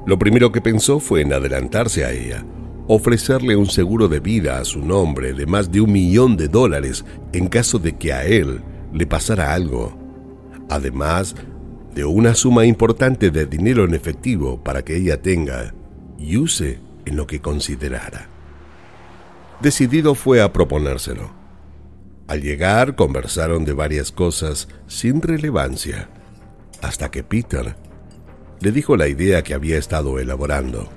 Lo 0.08 0.18
primero 0.18 0.52
que 0.52 0.60
pensó 0.60 1.00
fue 1.00 1.22
en 1.22 1.34
adelantarse 1.34 2.04
a 2.04 2.12
ella, 2.12 2.44
ofrecerle 2.88 3.56
un 3.56 3.68
seguro 3.68 4.08
de 4.08 4.20
vida 4.20 4.58
a 4.58 4.66
su 4.66 4.84
nombre 4.84 5.34
de 5.34 5.46
más 5.46 5.72
de 5.72 5.80
un 5.80 5.92
millón 5.92 6.36
de 6.36 6.48
dólares 6.48 7.06
en 7.32 7.48
caso 7.48 7.78
de 7.78 7.96
que 7.96 8.12
a 8.12 8.26
él 8.26 8.62
le 8.92 9.06
pasara 9.06 9.54
algo, 9.54 9.96
además 10.68 11.36
de 11.94 12.06
una 12.06 12.34
suma 12.34 12.66
importante 12.66 13.30
de 13.30 13.46
dinero 13.46 13.86
en 13.86 13.94
efectivo 13.94 14.62
para 14.62 14.84
que 14.84 14.98
ella 14.98 15.22
tenga 15.22 15.76
y 16.18 16.38
use 16.38 16.80
en 17.06 17.16
lo 17.16 17.28
que 17.28 17.42
considerara. 17.42 18.28
Decidido 19.60 20.16
fue 20.16 20.42
a 20.42 20.52
proponérselo. 20.52 21.32
Al 22.28 22.42
llegar 22.42 22.96
conversaron 22.96 23.66
de 23.66 23.74
varias 23.74 24.12
cosas 24.12 24.68
sin 24.88 25.22
relevancia, 25.22 26.10
hasta 26.82 27.12
que 27.12 27.24
Peter 27.24 27.76
le 28.60 28.72
dijo 28.72 28.98
la 28.98 29.08
idea 29.08 29.44
que 29.44 29.54
había 29.54 29.78
estado 29.78 30.20
elaborando. 30.20 30.90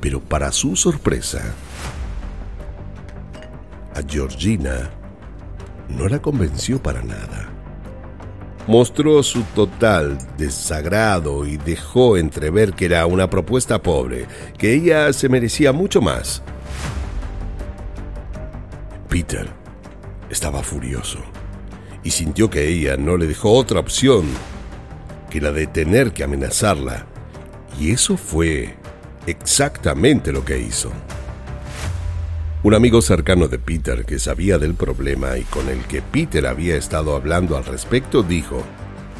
Pero 0.00 0.20
para 0.20 0.52
su 0.52 0.76
sorpresa, 0.76 1.42
a 3.94 4.02
Georgina 4.06 4.90
no 5.88 6.08
la 6.08 6.20
convenció 6.20 6.82
para 6.82 7.02
nada. 7.02 7.53
Mostró 8.66 9.22
su 9.22 9.42
total 9.54 10.16
desagrado 10.38 11.46
y 11.46 11.58
dejó 11.58 12.16
entrever 12.16 12.72
que 12.72 12.86
era 12.86 13.04
una 13.06 13.28
propuesta 13.28 13.82
pobre, 13.82 14.26
que 14.56 14.72
ella 14.74 15.12
se 15.12 15.28
merecía 15.28 15.72
mucho 15.72 16.00
más. 16.00 16.42
Peter 19.08 19.46
estaba 20.30 20.62
furioso 20.62 21.18
y 22.02 22.10
sintió 22.10 22.48
que 22.48 22.66
ella 22.66 22.96
no 22.96 23.16
le 23.16 23.26
dejó 23.26 23.52
otra 23.52 23.80
opción 23.80 24.24
que 25.30 25.40
la 25.40 25.52
de 25.52 25.66
tener 25.66 26.12
que 26.12 26.24
amenazarla. 26.24 27.06
Y 27.78 27.90
eso 27.90 28.16
fue 28.16 28.76
exactamente 29.26 30.32
lo 30.32 30.44
que 30.44 30.58
hizo. 30.58 30.90
Un 32.64 32.72
amigo 32.72 33.02
cercano 33.02 33.46
de 33.46 33.58
Peter 33.58 34.06
que 34.06 34.18
sabía 34.18 34.56
del 34.56 34.72
problema 34.74 35.36
y 35.36 35.42
con 35.42 35.68
el 35.68 35.84
que 35.84 36.00
Peter 36.00 36.46
había 36.46 36.76
estado 36.76 37.14
hablando 37.14 37.58
al 37.58 37.66
respecto 37.66 38.22
dijo, 38.22 38.64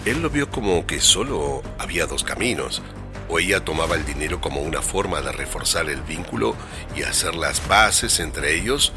él 0.06 0.22
lo 0.22 0.30
vio 0.30 0.48
como 0.48 0.86
que 0.86 0.98
solo 0.98 1.62
había 1.78 2.06
dos 2.06 2.24
caminos, 2.24 2.80
o 3.28 3.38
ella 3.38 3.62
tomaba 3.62 3.96
el 3.96 4.06
dinero 4.06 4.40
como 4.40 4.62
una 4.62 4.80
forma 4.80 5.20
de 5.20 5.30
reforzar 5.30 5.90
el 5.90 6.00
vínculo 6.00 6.56
y 6.96 7.02
hacer 7.02 7.34
las 7.34 7.68
bases 7.68 8.18
entre 8.18 8.54
ellos, 8.54 8.94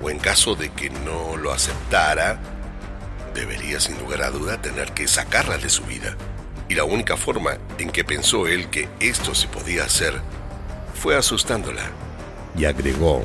o 0.00 0.08
en 0.08 0.20
caso 0.20 0.54
de 0.54 0.68
que 0.68 0.90
no 0.90 1.36
lo 1.36 1.52
aceptara, 1.52 2.38
debería 3.34 3.80
sin 3.80 3.98
lugar 3.98 4.22
a 4.22 4.30
duda 4.30 4.62
tener 4.62 4.92
que 4.92 5.08
sacarla 5.08 5.58
de 5.58 5.68
su 5.68 5.82
vida. 5.82 6.16
Y 6.68 6.76
la 6.76 6.84
única 6.84 7.16
forma 7.16 7.58
en 7.78 7.90
que 7.90 8.04
pensó 8.04 8.46
él 8.46 8.70
que 8.70 8.88
esto 9.00 9.34
se 9.34 9.48
podía 9.48 9.82
hacer 9.82 10.14
fue 10.94 11.16
asustándola. 11.16 11.90
Y 12.56 12.66
agregó, 12.66 13.24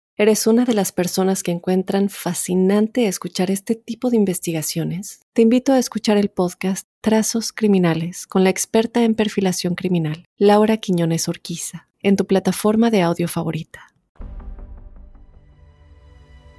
¿Eres 0.21 0.45
una 0.45 0.65
de 0.65 0.75
las 0.75 0.91
personas 0.91 1.41
que 1.41 1.49
encuentran 1.49 2.07
fascinante 2.07 3.07
escuchar 3.07 3.49
este 3.49 3.73
tipo 3.73 4.11
de 4.11 4.17
investigaciones? 4.17 5.21
Te 5.33 5.41
invito 5.41 5.73
a 5.73 5.79
escuchar 5.79 6.15
el 6.17 6.29
podcast 6.29 6.87
Trazos 7.01 7.51
Criminales 7.51 8.27
con 8.27 8.43
la 8.43 8.51
experta 8.51 9.03
en 9.03 9.15
perfilación 9.15 9.73
criminal, 9.73 10.25
Laura 10.37 10.77
Quiñones 10.77 11.27
Orquiza, 11.27 11.87
en 12.03 12.17
tu 12.17 12.27
plataforma 12.27 12.91
de 12.91 13.01
audio 13.01 13.27
favorita. 13.27 13.95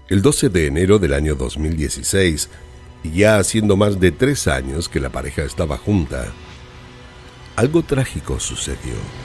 El 0.09 0.23
12 0.23 0.49
de 0.49 0.67
enero 0.67 0.99
del 0.99 1.15
año 1.15 1.37
2016, 1.37 2.49
y 3.05 3.13
ya 3.13 3.39
haciendo 3.39 3.77
más 3.77 4.01
de 4.01 4.11
tres 4.11 4.49
años 4.49 4.89
que 4.89 4.99
la 4.99 5.11
pareja 5.11 5.45
estaba 5.45 5.79
junta, 5.79 6.33
algo 7.55 7.85
trágico 7.85 8.41
sucedió. 8.41 9.22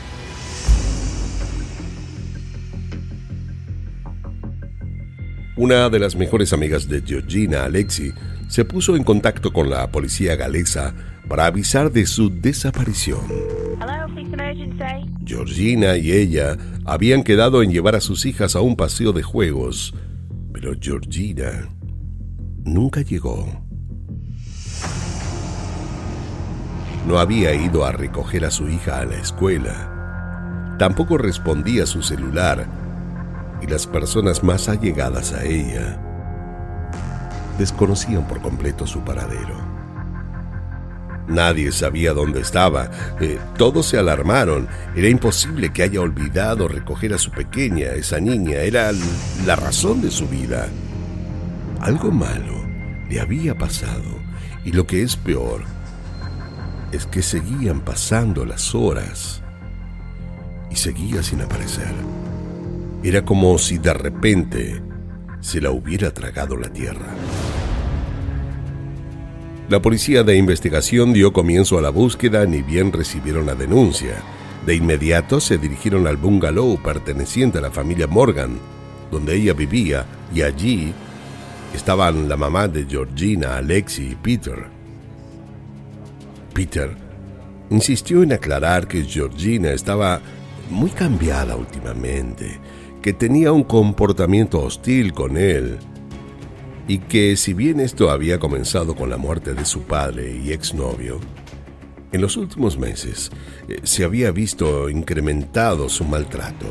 Una 5.57 5.89
de 5.89 5.97
las 5.97 6.15
mejores 6.15 6.53
amigas 6.53 6.87
de 6.87 7.01
Georgina, 7.01 7.63
Alexi, 7.63 8.13
se 8.47 8.63
puso 8.63 8.95
en 8.95 9.03
contacto 9.03 9.51
con 9.51 9.71
la 9.71 9.91
policía 9.91 10.35
galesa 10.35 10.93
para 11.27 11.47
avisar 11.47 11.91
de 11.91 12.05
su 12.05 12.29
desaparición. 12.29 13.21
Georgina 15.25 15.97
y 15.97 16.11
ella 16.11 16.57
habían 16.85 17.23
quedado 17.23 17.63
en 17.63 17.71
llevar 17.71 17.95
a 17.95 18.01
sus 18.01 18.27
hijas 18.27 18.55
a 18.55 18.61
un 18.61 18.75
paseo 18.75 19.13
de 19.13 19.23
juegos, 19.23 19.95
pero 20.53 20.73
Georgina 20.79 21.67
nunca 22.63 23.01
llegó. 23.01 23.65
No 27.07 27.17
había 27.17 27.55
ido 27.55 27.83
a 27.83 27.91
recoger 27.91 28.45
a 28.45 28.51
su 28.51 28.69
hija 28.69 28.99
a 28.99 29.05
la 29.05 29.15
escuela. 29.15 30.75
Tampoco 30.77 31.17
respondía 31.17 31.83
a 31.83 31.87
su 31.87 32.03
celular 32.03 32.86
y 33.61 33.67
las 33.67 33.87
personas 33.87 34.43
más 34.43 34.69
allegadas 34.69 35.33
a 35.33 35.43
ella 35.43 35.99
desconocían 37.57 38.27
por 38.27 38.41
completo 38.41 38.85
su 38.85 39.01
paradero. 39.01 39.77
Nadie 41.27 41.73
sabía 41.73 42.13
dónde 42.13 42.39
estaba, 42.39 42.89
eh, 43.19 43.37
todos 43.57 43.87
se 43.87 43.97
alarmaron, 43.97 44.67
era 44.95 45.09
imposible 45.09 45.73
que 45.73 45.83
haya 45.83 45.99
olvidado 45.99 46.69
recoger 46.69 47.13
a 47.13 47.17
su 47.17 47.31
pequeña, 47.31 47.87
esa 47.87 48.19
niña, 48.19 48.59
era 48.59 48.91
la 49.45 49.55
razón 49.57 50.01
de 50.01 50.09
su 50.09 50.27
vida. 50.27 50.67
Algo 51.81 52.11
malo 52.11 52.65
le 53.09 53.19
había 53.19 53.57
pasado 53.57 54.19
y 54.63 54.71
lo 54.71 54.87
que 54.87 55.01
es 55.03 55.17
peor 55.17 55.63
es 56.93 57.05
que 57.05 57.21
seguían 57.21 57.81
pasando 57.81 58.45
las 58.45 58.73
horas 58.73 59.41
y 60.71 60.75
seguía 60.75 61.23
sin 61.23 61.41
aparecer. 61.41 61.93
Era 63.03 63.23
como 63.23 63.57
si 63.57 63.77
de 63.77 63.93
repente 63.93 64.81
se 65.39 65.61
la 65.61 65.71
hubiera 65.71 66.11
tragado 66.11 66.57
la 66.57 66.69
tierra. 66.69 67.13
La 69.69 69.81
policía 69.81 70.23
de 70.23 70.35
investigación 70.35 71.13
dio 71.13 71.31
comienzo 71.31 71.77
a 71.77 71.81
la 71.81 71.89
búsqueda 71.89 72.45
ni 72.45 72.61
bien 72.61 72.91
recibieron 72.91 73.45
la 73.45 73.53
denuncia. 73.53 74.15
De 74.65 74.75
inmediato 74.75 75.39
se 75.39 75.57
dirigieron 75.57 76.07
al 76.07 76.17
bungalow 76.17 76.81
perteneciente 76.81 77.59
a 77.59 77.61
la 77.61 77.71
familia 77.71 78.07
Morgan, 78.07 78.57
donde 79.11 79.35
ella 79.35 79.53
vivía, 79.53 80.05
y 80.33 80.41
allí 80.41 80.93
estaban 81.75 82.27
la 82.27 82.35
mamá 82.35 82.67
de 82.67 82.85
Georgina, 82.85 83.57
Alexi 83.57 84.11
y 84.11 84.15
Peter. 84.15 84.65
Peter 86.53 86.89
insistió 87.69 88.23
en 88.23 88.33
aclarar 88.33 88.87
que 88.87 89.03
Georgina 89.03 89.71
estaba 89.71 90.19
muy 90.69 90.89
cambiada 90.89 91.55
últimamente 91.55 92.59
que 93.07 93.13
tenía 93.13 93.53
un 93.53 93.63
comportamiento 93.63 94.61
hostil 94.61 95.13
con 95.13 95.37
él 95.37 95.77
y 96.89 96.97
que 96.97 97.37
si 97.37 97.53
bien 97.53 97.79
esto 97.79 98.11
había 98.11 98.37
comenzado 98.37 98.97
con 98.97 99.09
la 99.09 99.15
muerte 99.15 99.53
de 99.53 99.63
su 99.63 99.83
padre 99.83 100.37
y 100.43 100.51
exnovio, 100.51 101.21
en 102.11 102.19
los 102.19 102.35
últimos 102.35 102.77
meses 102.77 103.31
eh, 103.69 103.79
se 103.83 104.03
había 104.03 104.31
visto 104.31 104.89
incrementado 104.89 105.87
su 105.87 106.03
maltrato. 106.03 106.65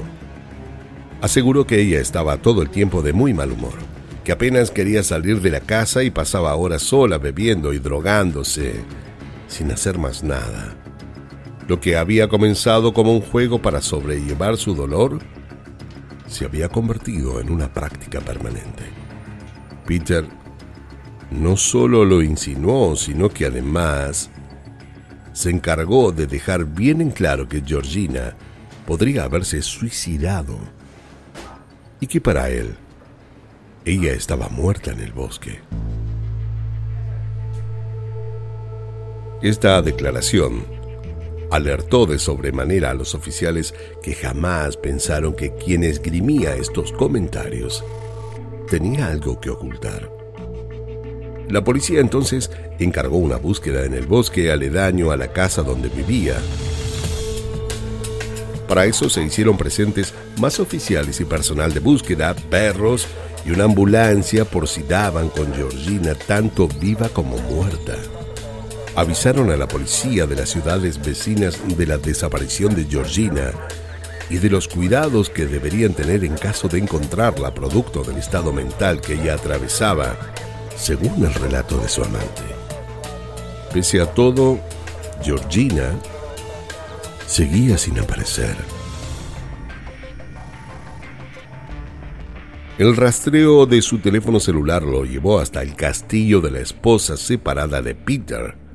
Aseguró 1.22 1.66
que 1.66 1.80
ella 1.80 2.00
estaba 2.00 2.36
todo 2.36 2.60
el 2.60 2.68
tiempo 2.68 3.00
de 3.00 3.14
muy 3.14 3.32
mal 3.32 3.52
humor, 3.52 3.78
que 4.22 4.32
apenas 4.32 4.70
quería 4.70 5.02
salir 5.02 5.40
de 5.40 5.48
la 5.48 5.60
casa 5.60 6.02
y 6.02 6.10
pasaba 6.10 6.54
horas 6.54 6.82
sola 6.82 7.16
bebiendo 7.16 7.72
y 7.72 7.78
drogándose, 7.78 8.74
sin 9.48 9.70
hacer 9.70 9.96
más 9.96 10.22
nada. 10.22 10.76
Lo 11.66 11.80
que 11.80 11.96
había 11.96 12.28
comenzado 12.28 12.92
como 12.92 13.14
un 13.14 13.22
juego 13.22 13.62
para 13.62 13.80
sobrellevar 13.80 14.58
su 14.58 14.74
dolor 14.74 15.18
se 16.26 16.44
había 16.44 16.68
convertido 16.68 17.40
en 17.40 17.50
una 17.50 17.72
práctica 17.72 18.20
permanente. 18.20 18.84
Peter 19.86 20.26
no 21.30 21.56
solo 21.56 22.04
lo 22.04 22.22
insinuó, 22.22 22.96
sino 22.96 23.28
que 23.28 23.46
además 23.46 24.30
se 25.32 25.50
encargó 25.50 26.12
de 26.12 26.26
dejar 26.26 26.64
bien 26.64 27.00
en 27.00 27.10
claro 27.10 27.48
que 27.48 27.62
Georgina 27.64 28.34
podría 28.86 29.24
haberse 29.24 29.62
suicidado 29.62 30.58
y 32.00 32.06
que 32.06 32.20
para 32.20 32.48
él 32.48 32.74
ella 33.84 34.12
estaba 34.12 34.48
muerta 34.48 34.92
en 34.92 35.00
el 35.00 35.12
bosque. 35.12 35.60
Esta 39.42 39.82
declaración 39.82 40.75
alertó 41.56 42.06
de 42.06 42.18
sobremanera 42.18 42.90
a 42.90 42.94
los 42.94 43.14
oficiales 43.14 43.74
que 44.02 44.14
jamás 44.14 44.76
pensaron 44.76 45.34
que 45.34 45.54
quien 45.54 45.82
esgrimía 45.82 46.54
estos 46.54 46.92
comentarios 46.92 47.84
tenía 48.68 49.08
algo 49.08 49.40
que 49.40 49.50
ocultar. 49.50 50.10
La 51.48 51.62
policía 51.64 52.00
entonces 52.00 52.50
encargó 52.78 53.16
una 53.18 53.36
búsqueda 53.36 53.84
en 53.84 53.94
el 53.94 54.06
bosque 54.06 54.50
aledaño 54.50 55.10
a 55.10 55.16
la 55.16 55.32
casa 55.32 55.62
donde 55.62 55.88
vivía. 55.88 56.36
Para 58.68 58.84
eso 58.84 59.08
se 59.08 59.22
hicieron 59.22 59.56
presentes 59.56 60.12
más 60.40 60.58
oficiales 60.58 61.20
y 61.20 61.24
personal 61.24 61.72
de 61.72 61.80
búsqueda, 61.80 62.34
perros 62.50 63.06
y 63.44 63.52
una 63.52 63.64
ambulancia 63.64 64.44
por 64.44 64.66
si 64.66 64.82
daban 64.82 65.28
con 65.28 65.54
Georgina 65.54 66.14
tanto 66.14 66.66
viva 66.66 67.08
como 67.08 67.38
muerta. 67.38 67.94
Avisaron 68.96 69.50
a 69.50 69.58
la 69.58 69.68
policía 69.68 70.26
de 70.26 70.36
las 70.36 70.48
ciudades 70.48 70.98
vecinas 71.04 71.60
de 71.76 71.86
la 71.86 71.98
desaparición 71.98 72.74
de 72.74 72.86
Georgina 72.86 73.52
y 74.30 74.38
de 74.38 74.48
los 74.48 74.68
cuidados 74.68 75.28
que 75.28 75.44
deberían 75.44 75.92
tener 75.92 76.24
en 76.24 76.34
caso 76.34 76.66
de 76.66 76.78
encontrarla 76.78 77.52
producto 77.52 78.02
del 78.02 78.16
estado 78.16 78.54
mental 78.54 79.02
que 79.02 79.12
ella 79.12 79.34
atravesaba 79.34 80.16
según 80.76 81.26
el 81.26 81.34
relato 81.34 81.76
de 81.76 81.90
su 81.90 82.02
amante. 82.04 82.42
Pese 83.70 84.00
a 84.00 84.06
todo, 84.06 84.58
Georgina 85.22 85.90
seguía 87.26 87.76
sin 87.76 87.98
aparecer. 87.98 88.56
El 92.78 92.96
rastreo 92.96 93.66
de 93.66 93.82
su 93.82 93.98
teléfono 93.98 94.40
celular 94.40 94.82
lo 94.82 95.04
llevó 95.04 95.38
hasta 95.38 95.60
el 95.60 95.74
castillo 95.74 96.40
de 96.40 96.50
la 96.50 96.60
esposa 96.60 97.18
separada 97.18 97.82
de 97.82 97.94
Peter, 97.94 98.65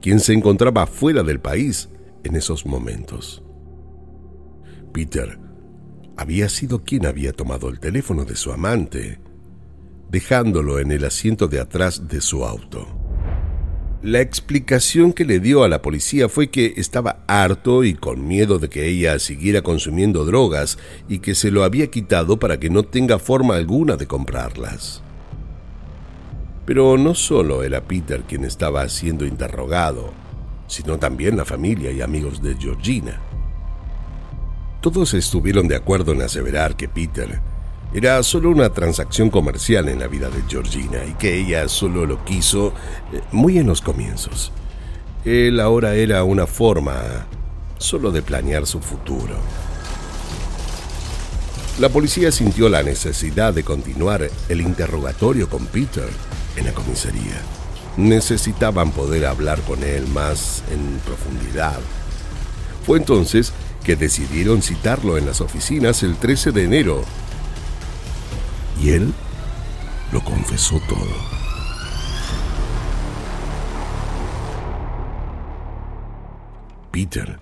quien 0.00 0.20
se 0.20 0.32
encontraba 0.32 0.86
fuera 0.86 1.22
del 1.22 1.40
país 1.40 1.88
en 2.24 2.36
esos 2.36 2.66
momentos. 2.66 3.42
Peter 4.92 5.38
había 6.16 6.48
sido 6.48 6.82
quien 6.82 7.06
había 7.06 7.32
tomado 7.32 7.68
el 7.68 7.78
teléfono 7.78 8.24
de 8.24 8.36
su 8.36 8.52
amante 8.52 9.20
dejándolo 10.10 10.78
en 10.78 10.90
el 10.90 11.04
asiento 11.04 11.48
de 11.48 11.60
atrás 11.60 12.08
de 12.08 12.20
su 12.20 12.44
auto. 12.44 12.86
La 14.02 14.20
explicación 14.20 15.12
que 15.12 15.24
le 15.24 15.40
dio 15.40 15.64
a 15.64 15.68
la 15.68 15.82
policía 15.82 16.28
fue 16.28 16.50
que 16.50 16.74
estaba 16.76 17.24
harto 17.26 17.82
y 17.82 17.94
con 17.94 18.26
miedo 18.26 18.58
de 18.58 18.68
que 18.68 18.86
ella 18.86 19.18
siguiera 19.18 19.62
consumiendo 19.62 20.24
drogas 20.24 20.78
y 21.08 21.18
que 21.18 21.34
se 21.34 21.50
lo 21.50 21.64
había 21.64 21.88
quitado 21.88 22.38
para 22.38 22.60
que 22.60 22.70
no 22.70 22.84
tenga 22.84 23.18
forma 23.18 23.56
alguna 23.56 23.96
de 23.96 24.06
comprarlas. 24.06 25.02
Pero 26.68 26.98
no 26.98 27.14
solo 27.14 27.62
era 27.62 27.80
Peter 27.80 28.24
quien 28.24 28.44
estaba 28.44 28.86
siendo 28.90 29.24
interrogado, 29.24 30.12
sino 30.66 30.98
también 30.98 31.34
la 31.34 31.46
familia 31.46 31.90
y 31.90 32.02
amigos 32.02 32.42
de 32.42 32.56
Georgina. 32.56 33.18
Todos 34.82 35.14
estuvieron 35.14 35.66
de 35.66 35.76
acuerdo 35.76 36.12
en 36.12 36.20
aseverar 36.20 36.76
que 36.76 36.86
Peter 36.86 37.40
era 37.94 38.22
solo 38.22 38.50
una 38.50 38.68
transacción 38.68 39.30
comercial 39.30 39.88
en 39.88 39.98
la 39.98 40.08
vida 40.08 40.28
de 40.28 40.42
Georgina 40.46 41.06
y 41.06 41.14
que 41.14 41.40
ella 41.40 41.66
solo 41.68 42.04
lo 42.04 42.22
quiso 42.26 42.74
eh, 43.14 43.22
muy 43.32 43.56
en 43.56 43.66
los 43.66 43.80
comienzos. 43.80 44.52
Él 45.24 45.60
ahora 45.60 45.94
era 45.94 46.22
una 46.22 46.46
forma 46.46 47.00
solo 47.78 48.10
de 48.10 48.20
planear 48.20 48.66
su 48.66 48.80
futuro. 48.80 49.36
La 51.80 51.88
policía 51.88 52.30
sintió 52.30 52.68
la 52.68 52.82
necesidad 52.82 53.54
de 53.54 53.64
continuar 53.64 54.28
el 54.50 54.60
interrogatorio 54.60 55.48
con 55.48 55.64
Peter 55.64 56.10
en 56.58 56.66
la 56.66 56.72
comisaría. 56.72 57.40
Necesitaban 57.96 58.92
poder 58.92 59.26
hablar 59.26 59.60
con 59.62 59.82
él 59.82 60.06
más 60.08 60.62
en 60.70 61.00
profundidad. 61.00 61.78
Fue 62.84 62.98
entonces 62.98 63.52
que 63.84 63.96
decidieron 63.96 64.62
citarlo 64.62 65.18
en 65.18 65.26
las 65.26 65.40
oficinas 65.40 66.02
el 66.02 66.16
13 66.16 66.52
de 66.52 66.64
enero 66.64 67.04
y 68.82 68.90
él 68.90 69.12
lo 70.12 70.22
confesó 70.22 70.80
todo. 70.88 71.38
Peter 76.90 77.38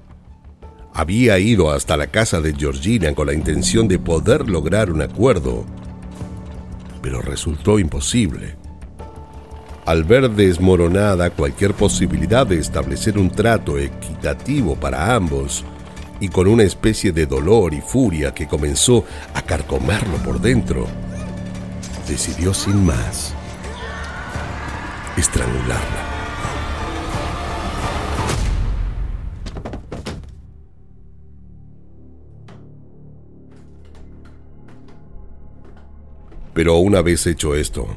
había 0.93 1.39
ido 1.39 1.71
hasta 1.71 1.97
la 1.97 2.07
casa 2.07 2.41
de 2.41 2.55
Georgina 2.55 3.15
con 3.15 3.27
la 3.27 3.35
intención 3.35 3.87
de 3.87 3.99
poder 3.99 4.49
lograr 4.49 4.91
un 4.91 5.03
acuerdo, 5.03 5.67
pero 7.03 7.21
resultó 7.21 7.79
imposible. 7.79 8.57
Al 9.87 10.03
ver 10.03 10.29
desmoronada 10.33 11.31
cualquier 11.31 11.73
posibilidad 11.73 12.45
de 12.45 12.59
establecer 12.59 13.17
un 13.19 13.31
trato 13.31 13.79
equitativo 13.79 14.75
para 14.75 15.15
ambos, 15.15 15.65
y 16.19 16.29
con 16.29 16.49
una 16.49 16.65
especie 16.65 17.13
de 17.13 17.25
dolor 17.25 17.73
y 17.73 17.81
furia 17.81 18.35
que 18.35 18.49
comenzó 18.49 19.05
a 19.33 19.43
carcomerlo 19.43 20.17
por 20.25 20.41
dentro, 20.41 20.89
decidió 22.09 22.53
sin 22.53 22.85
más 22.85 23.33
estrangularla. 25.17 26.17
Pero 36.55 36.79
una 36.79 37.03
vez 37.03 37.25
hecho 37.29 37.55
esto, 37.55 37.97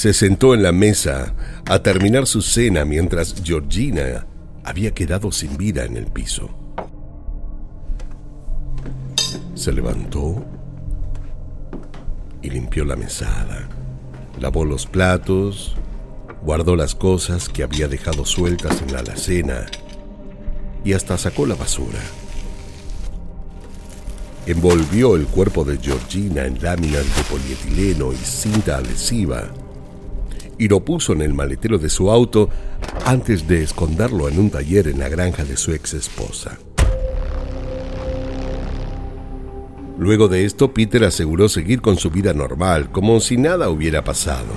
se 0.00 0.14
sentó 0.14 0.54
en 0.54 0.62
la 0.62 0.72
mesa 0.72 1.34
a 1.66 1.80
terminar 1.80 2.26
su 2.26 2.40
cena 2.40 2.86
mientras 2.86 3.34
Georgina 3.44 4.26
había 4.64 4.92
quedado 4.94 5.30
sin 5.30 5.58
vida 5.58 5.84
en 5.84 5.98
el 5.98 6.06
piso. 6.06 6.48
Se 9.54 9.70
levantó 9.74 10.42
y 12.40 12.48
limpió 12.48 12.86
la 12.86 12.96
mesada. 12.96 13.68
Lavó 14.40 14.64
los 14.64 14.86
platos, 14.86 15.76
guardó 16.42 16.76
las 16.76 16.94
cosas 16.94 17.50
que 17.50 17.62
había 17.62 17.86
dejado 17.86 18.24
sueltas 18.24 18.80
en 18.80 18.94
la 18.94 19.00
alacena 19.00 19.66
y 20.82 20.94
hasta 20.94 21.18
sacó 21.18 21.44
la 21.44 21.56
basura. 21.56 22.00
Envolvió 24.46 25.16
el 25.16 25.26
cuerpo 25.26 25.62
de 25.62 25.76
Georgina 25.76 26.46
en 26.46 26.58
láminas 26.62 27.04
de 27.04 27.22
polietileno 27.24 28.14
y 28.14 28.16
cinta 28.16 28.78
adhesiva 28.78 29.50
y 30.60 30.68
lo 30.68 30.84
puso 30.84 31.14
en 31.14 31.22
el 31.22 31.32
maletero 31.32 31.78
de 31.78 31.88
su 31.88 32.10
auto 32.10 32.50
antes 33.06 33.48
de 33.48 33.62
esconderlo 33.62 34.28
en 34.28 34.38
un 34.38 34.50
taller 34.50 34.88
en 34.88 34.98
la 34.98 35.08
granja 35.08 35.42
de 35.42 35.56
su 35.56 35.72
ex 35.72 35.94
esposa. 35.94 36.58
Luego 39.98 40.28
de 40.28 40.44
esto, 40.44 40.72
Peter 40.72 41.02
aseguró 41.04 41.48
seguir 41.48 41.80
con 41.80 41.96
su 41.96 42.10
vida 42.10 42.34
normal, 42.34 42.92
como 42.92 43.20
si 43.20 43.38
nada 43.38 43.70
hubiera 43.70 44.04
pasado. 44.04 44.52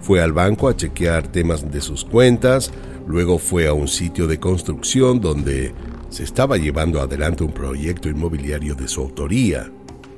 Fue 0.00 0.22
al 0.22 0.32
banco 0.32 0.68
a 0.68 0.76
chequear 0.76 1.28
temas 1.28 1.70
de 1.70 1.82
sus 1.82 2.06
cuentas, 2.06 2.72
luego 3.06 3.38
fue 3.38 3.68
a 3.68 3.74
un 3.74 3.86
sitio 3.86 4.26
de 4.26 4.40
construcción 4.40 5.20
donde 5.20 5.74
se 6.08 6.24
estaba 6.24 6.56
llevando 6.56 7.02
adelante 7.02 7.44
un 7.44 7.52
proyecto 7.52 8.08
inmobiliario 8.08 8.74
de 8.74 8.88
su 8.88 9.02
autoría. 9.02 9.70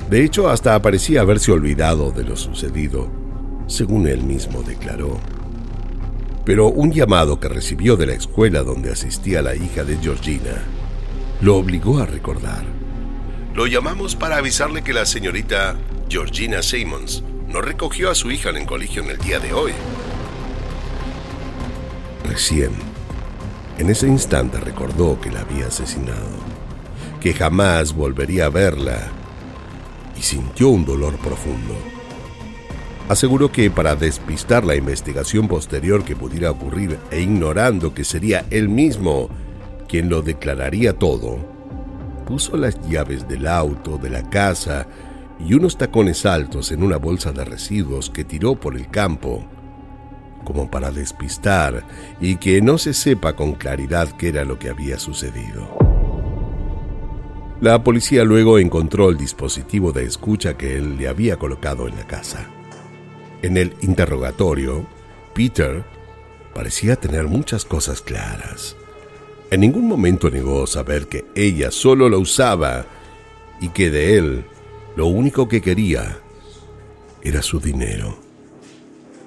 De 0.08 0.24
hecho, 0.24 0.48
hasta 0.48 0.80
parecía 0.80 1.20
haberse 1.20 1.50
olvidado 1.50 2.12
de 2.12 2.22
lo 2.22 2.36
sucedido, 2.36 3.21
según 3.66 4.08
él 4.08 4.22
mismo 4.22 4.62
declaró. 4.62 5.20
Pero 6.44 6.68
un 6.68 6.92
llamado 6.92 7.38
que 7.38 7.48
recibió 7.48 7.96
de 7.96 8.06
la 8.06 8.14
escuela 8.14 8.62
donde 8.62 8.90
asistía 8.90 9.42
la 9.42 9.54
hija 9.54 9.84
de 9.84 9.96
Georgina 9.98 10.62
lo 11.40 11.56
obligó 11.56 11.98
a 11.98 12.06
recordar. 12.06 12.64
Lo 13.54 13.66
llamamos 13.66 14.16
para 14.16 14.36
avisarle 14.36 14.82
que 14.82 14.92
la 14.92 15.04
señorita 15.04 15.76
Georgina 16.08 16.62
Simmons 16.62 17.22
no 17.48 17.60
recogió 17.60 18.10
a 18.10 18.14
su 18.14 18.30
hija 18.30 18.50
en 18.50 18.58
el 18.58 18.66
colegio 18.66 19.02
en 19.02 19.10
el 19.10 19.18
día 19.18 19.38
de 19.40 19.52
hoy. 19.52 19.72
Recién, 22.24 22.70
en 23.78 23.90
ese 23.90 24.06
instante 24.06 24.58
recordó 24.58 25.20
que 25.20 25.30
la 25.30 25.40
había 25.40 25.66
asesinado, 25.66 26.38
que 27.20 27.34
jamás 27.34 27.92
volvería 27.94 28.46
a 28.46 28.50
verla 28.50 29.10
y 30.16 30.22
sintió 30.22 30.68
un 30.68 30.84
dolor 30.84 31.16
profundo. 31.18 31.91
Aseguró 33.12 33.52
que 33.52 33.70
para 33.70 33.94
despistar 33.94 34.64
la 34.64 34.74
investigación 34.74 35.46
posterior 35.46 36.02
que 36.02 36.16
pudiera 36.16 36.50
ocurrir 36.50 36.98
e 37.10 37.20
ignorando 37.20 37.92
que 37.92 38.04
sería 38.04 38.46
él 38.48 38.70
mismo 38.70 39.28
quien 39.86 40.08
lo 40.08 40.22
declararía 40.22 40.94
todo, 40.94 41.36
puso 42.26 42.56
las 42.56 42.80
llaves 42.88 43.28
del 43.28 43.48
auto, 43.48 43.98
de 43.98 44.08
la 44.08 44.30
casa 44.30 44.86
y 45.38 45.52
unos 45.52 45.76
tacones 45.76 46.24
altos 46.24 46.72
en 46.72 46.82
una 46.82 46.96
bolsa 46.96 47.32
de 47.32 47.44
residuos 47.44 48.08
que 48.08 48.24
tiró 48.24 48.54
por 48.54 48.76
el 48.76 48.88
campo, 48.88 49.44
como 50.42 50.70
para 50.70 50.90
despistar 50.90 51.84
y 52.18 52.36
que 52.36 52.62
no 52.62 52.78
se 52.78 52.94
sepa 52.94 53.36
con 53.36 53.52
claridad 53.52 54.08
qué 54.12 54.28
era 54.30 54.46
lo 54.46 54.58
que 54.58 54.70
había 54.70 54.98
sucedido. 54.98 55.68
La 57.60 57.84
policía 57.84 58.24
luego 58.24 58.58
encontró 58.58 59.10
el 59.10 59.18
dispositivo 59.18 59.92
de 59.92 60.06
escucha 60.06 60.56
que 60.56 60.78
él 60.78 60.96
le 60.96 61.08
había 61.08 61.36
colocado 61.36 61.86
en 61.86 61.96
la 61.96 62.06
casa. 62.06 62.48
En 63.42 63.56
el 63.56 63.74
interrogatorio, 63.80 64.86
Peter 65.34 65.84
parecía 66.54 66.96
tener 66.96 67.26
muchas 67.26 67.64
cosas 67.64 68.00
claras. 68.00 68.76
En 69.50 69.60
ningún 69.60 69.86
momento 69.86 70.30
negó 70.30 70.66
saber 70.66 71.08
que 71.08 71.24
ella 71.34 71.70
solo 71.70 72.08
lo 72.08 72.20
usaba 72.20 72.86
y 73.60 73.68
que 73.68 73.90
de 73.90 74.16
él 74.16 74.44
lo 74.96 75.06
único 75.06 75.48
que 75.48 75.60
quería 75.60 76.18
era 77.22 77.42
su 77.42 77.60
dinero. 77.60 78.16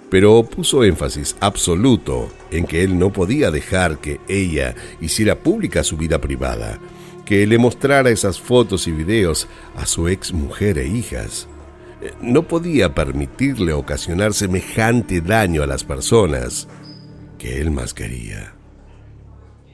Pero 0.10 0.44
puso 0.44 0.84
énfasis 0.84 1.36
absoluto 1.40 2.30
en 2.52 2.66
que 2.66 2.84
él 2.84 2.98
no 2.98 3.12
podía 3.12 3.52
dejar 3.52 4.00
que 4.00 4.20
ella 4.28 4.76
hiciera 5.02 5.36
pública 5.36 5.84
su 5.84 5.98
vida 5.98 6.22
privada, 6.22 6.80
que 7.26 7.46
le 7.48 7.58
mostrara 7.58 8.12
esas 8.12 8.40
fotos 8.40 8.88
y 8.88 8.92
videos 8.92 9.48
a 9.76 9.86
su 9.86 10.08
ex 10.08 10.32
mujer 10.32 10.78
e 10.78 10.88
hijas. 10.88 11.48
No 12.22 12.48
podía 12.48 12.94
permitirle 12.94 13.74
ocasionar 13.74 14.34
semejante 14.34 15.22
daño 15.22 15.64
a 15.64 15.68
las 15.68 15.84
personas 15.84 16.68
que 17.38 17.62
él 17.62 17.72
más 17.72 17.94
quería. 17.94 18.56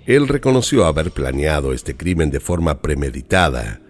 Él 0.06 0.28
reconoció 0.28 0.86
haber 0.86 1.12
planeado 1.12 1.74
este 1.74 1.96
crimen 1.96 2.32
de 2.32 2.40
forma 2.40 2.82
premeditada. 2.82 3.82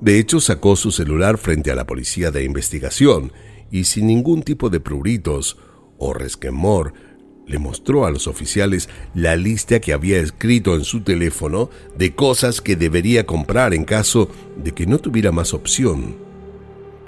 De 0.00 0.18
hecho, 0.18 0.40
sacó 0.40 0.76
su 0.76 0.90
celular 0.90 1.38
frente 1.38 1.70
a 1.70 1.74
la 1.74 1.86
policía 1.86 2.30
de 2.30 2.44
investigación 2.44 3.32
y 3.70 3.84
sin 3.84 4.06
ningún 4.06 4.42
tipo 4.42 4.70
de 4.70 4.80
pruritos 4.80 5.58
o 5.98 6.12
resquemor, 6.12 6.92
le 7.46 7.58
mostró 7.58 8.06
a 8.06 8.10
los 8.10 8.26
oficiales 8.26 8.88
la 9.14 9.36
lista 9.36 9.80
que 9.80 9.92
había 9.92 10.18
escrito 10.18 10.74
en 10.74 10.84
su 10.84 11.02
teléfono 11.02 11.70
de 11.96 12.14
cosas 12.14 12.60
que 12.60 12.74
debería 12.74 13.24
comprar 13.24 13.72
en 13.72 13.84
caso 13.84 14.28
de 14.56 14.72
que 14.72 14.86
no 14.86 14.98
tuviera 14.98 15.30
más 15.30 15.54
opción 15.54 16.25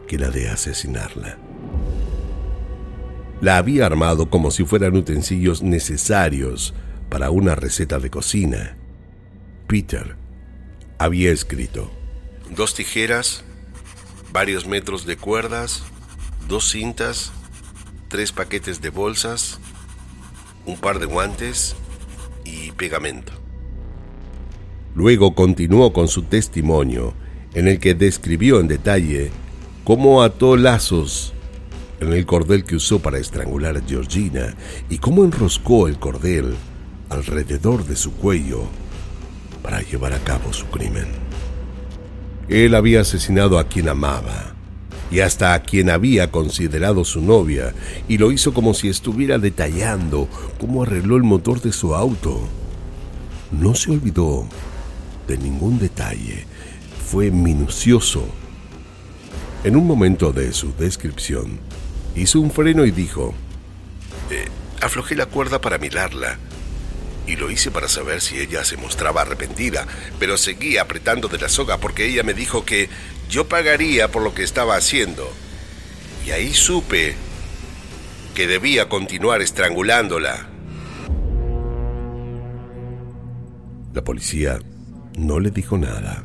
que 0.08 0.18
la 0.18 0.30
de 0.30 0.48
asesinarla. 0.48 1.38
La 3.40 3.58
había 3.58 3.86
armado 3.86 4.28
como 4.28 4.50
si 4.50 4.64
fueran 4.64 4.96
utensilios 4.96 5.62
necesarios 5.62 6.74
para 7.08 7.30
una 7.30 7.54
receta 7.54 8.00
de 8.00 8.10
cocina. 8.10 8.76
Peter 9.68 10.16
había 10.98 11.30
escrito 11.30 11.92
dos 12.50 12.74
tijeras, 12.74 13.44
varios 14.32 14.66
metros 14.66 15.06
de 15.06 15.16
cuerdas, 15.16 15.84
dos 16.48 16.70
cintas, 16.70 17.30
tres 18.08 18.32
paquetes 18.32 18.80
de 18.80 18.90
bolsas, 18.90 19.60
un 20.66 20.76
par 20.76 20.98
de 20.98 21.06
guantes 21.06 21.76
y 22.44 22.72
pegamento. 22.72 23.32
Luego 24.94 25.34
continuó 25.34 25.92
con 25.92 26.08
su 26.08 26.22
testimonio, 26.22 27.14
en 27.54 27.68
el 27.68 27.78
que 27.78 27.94
describió 27.94 28.60
en 28.60 28.68
detalle 28.68 29.30
cómo 29.88 30.22
ató 30.22 30.58
lazos 30.58 31.32
en 31.98 32.12
el 32.12 32.26
cordel 32.26 32.64
que 32.64 32.76
usó 32.76 32.98
para 32.98 33.16
estrangular 33.16 33.78
a 33.78 33.80
Georgina 33.80 34.54
y 34.90 34.98
cómo 34.98 35.24
enroscó 35.24 35.88
el 35.88 35.98
cordel 35.98 36.54
alrededor 37.08 37.86
de 37.86 37.96
su 37.96 38.12
cuello 38.12 38.64
para 39.62 39.80
llevar 39.80 40.12
a 40.12 40.18
cabo 40.18 40.52
su 40.52 40.66
crimen. 40.66 41.06
Él 42.50 42.74
había 42.74 43.00
asesinado 43.00 43.58
a 43.58 43.64
quien 43.64 43.88
amaba 43.88 44.54
y 45.10 45.20
hasta 45.20 45.54
a 45.54 45.62
quien 45.62 45.88
había 45.88 46.30
considerado 46.30 47.02
su 47.06 47.22
novia, 47.22 47.72
y 48.08 48.18
lo 48.18 48.30
hizo 48.30 48.52
como 48.52 48.74
si 48.74 48.90
estuviera 48.90 49.38
detallando 49.38 50.28
cómo 50.60 50.82
arregló 50.82 51.16
el 51.16 51.22
motor 51.22 51.62
de 51.62 51.72
su 51.72 51.94
auto. 51.94 52.42
No 53.50 53.74
se 53.74 53.92
olvidó 53.92 54.46
de 55.26 55.38
ningún 55.38 55.78
detalle, 55.78 56.44
fue 57.06 57.30
minucioso. 57.30 58.26
En 59.64 59.74
un 59.74 59.88
momento 59.88 60.32
de 60.32 60.52
su 60.52 60.72
descripción, 60.76 61.58
hizo 62.14 62.40
un 62.40 62.52
freno 62.52 62.84
y 62.84 62.92
dijo, 62.92 63.34
eh, 64.30 64.46
aflojé 64.80 65.16
la 65.16 65.26
cuerda 65.26 65.60
para 65.60 65.78
mirarla 65.78 66.38
y 67.26 67.34
lo 67.34 67.50
hice 67.50 67.72
para 67.72 67.88
saber 67.88 68.20
si 68.20 68.38
ella 68.38 68.64
se 68.64 68.76
mostraba 68.76 69.22
arrepentida, 69.22 69.84
pero 70.20 70.38
seguí 70.38 70.76
apretando 70.78 71.26
de 71.26 71.38
la 71.38 71.48
soga 71.48 71.78
porque 71.78 72.06
ella 72.06 72.22
me 72.22 72.34
dijo 72.34 72.64
que 72.64 72.88
yo 73.28 73.48
pagaría 73.48 74.12
por 74.12 74.22
lo 74.22 74.32
que 74.32 74.44
estaba 74.44 74.76
haciendo. 74.76 75.28
Y 76.24 76.30
ahí 76.30 76.54
supe 76.54 77.16
que 78.36 78.46
debía 78.46 78.88
continuar 78.88 79.42
estrangulándola. 79.42 80.46
La 83.92 84.04
policía 84.04 84.60
no 85.18 85.40
le 85.40 85.50
dijo 85.50 85.76
nada. 85.76 86.24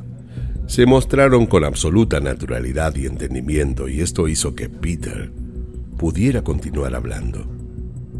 Se 0.73 0.88
mostraron 0.88 1.45
con 1.45 1.65
absoluta 1.65 2.19
naturalidad 2.19 2.95
y 2.95 3.05
entendimiento 3.05 3.88
y 3.88 4.01
esto 4.01 4.27
hizo 4.27 4.55
que 4.55 4.69
Peter 4.69 5.31
pudiera 5.99 6.43
continuar 6.43 6.95
hablando. 6.95 7.45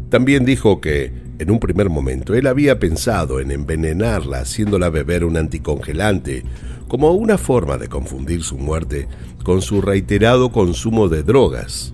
También 0.08 0.44
dijo 0.44 0.80
que 0.80 1.12
en 1.40 1.50
un 1.50 1.58
primer 1.58 1.90
momento 1.90 2.32
él 2.32 2.46
había 2.46 2.78
pensado 2.78 3.40
en 3.40 3.50
envenenarla 3.50 4.38
haciéndola 4.38 4.88
beber 4.88 5.24
un 5.24 5.36
anticongelante, 5.36 6.44
como 6.86 7.10
una 7.10 7.38
forma 7.38 7.76
de 7.76 7.88
confundir 7.88 8.44
su 8.44 8.56
muerte 8.56 9.08
con 9.42 9.60
su 9.60 9.82
reiterado 9.82 10.52
consumo 10.52 11.08
de 11.08 11.24
drogas. 11.24 11.92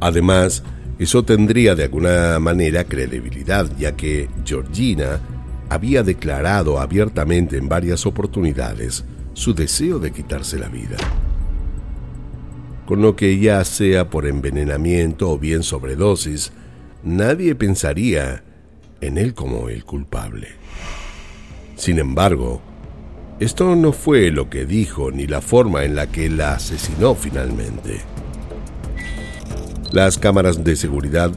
Además, 0.00 0.64
eso 0.98 1.22
tendría 1.22 1.76
de 1.76 1.84
alguna 1.84 2.40
manera 2.40 2.82
credibilidad, 2.82 3.70
ya 3.78 3.94
que 3.94 4.28
Georgina 4.44 5.20
había 5.68 6.02
declarado 6.02 6.80
abiertamente 6.80 7.58
en 7.58 7.68
varias 7.68 8.06
oportunidades 8.06 9.04
su 9.34 9.54
deseo 9.54 9.98
de 9.98 10.12
quitarse 10.12 10.58
la 10.58 10.68
vida. 10.68 10.96
Con 12.86 13.02
lo 13.02 13.14
que 13.14 13.38
ya 13.38 13.64
sea 13.64 14.10
por 14.10 14.26
envenenamiento 14.26 15.30
o 15.30 15.38
bien 15.38 15.62
sobredosis, 15.62 16.52
nadie 17.04 17.54
pensaría 17.54 18.42
en 19.00 19.16
él 19.18 19.34
como 19.34 19.68
el 19.68 19.84
culpable. 19.84 20.48
Sin 21.76 21.98
embargo, 21.98 22.60
esto 23.38 23.74
no 23.76 23.92
fue 23.92 24.30
lo 24.30 24.50
que 24.50 24.66
dijo 24.66 25.10
ni 25.10 25.26
la 25.26 25.40
forma 25.40 25.84
en 25.84 25.94
la 25.94 26.08
que 26.08 26.28
la 26.28 26.54
asesinó 26.54 27.14
finalmente. 27.14 28.00
Las 29.92 30.18
cámaras 30.18 30.62
de 30.62 30.76
seguridad 30.76 31.32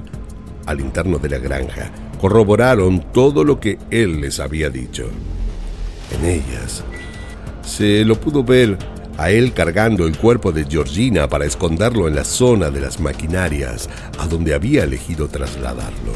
al 0.65 0.82
interno 0.82 1.17
de 1.17 1.29
la 1.29 1.38
granja 1.38 1.91
corroboraron 2.19 3.12
todo 3.13 3.43
lo 3.43 3.60
que 3.60 3.77
él 3.89 4.21
les 4.21 4.39
había 4.39 4.69
dicho. 4.69 5.06
En 6.12 6.25
ellas 6.25 6.84
se 7.63 8.06
lo 8.06 8.19
pudo 8.19 8.43
ver 8.43 8.78
a 9.17 9.30
él 9.30 9.54
cargando 9.54 10.06
el 10.06 10.17
cuerpo 10.17 10.52
de 10.52 10.65
Georgina 10.65 11.28
para 11.28 11.45
esconderlo 11.45 12.08
en 12.08 12.15
la 12.15 12.23
zona 12.23 12.69
de 12.69 12.82
las 12.82 12.99
maquinarias 12.99 13.89
a 14.19 14.28
donde 14.28 14.54
había 14.54 14.84
elegido 14.84 15.28
trasladarlo. 15.28 16.13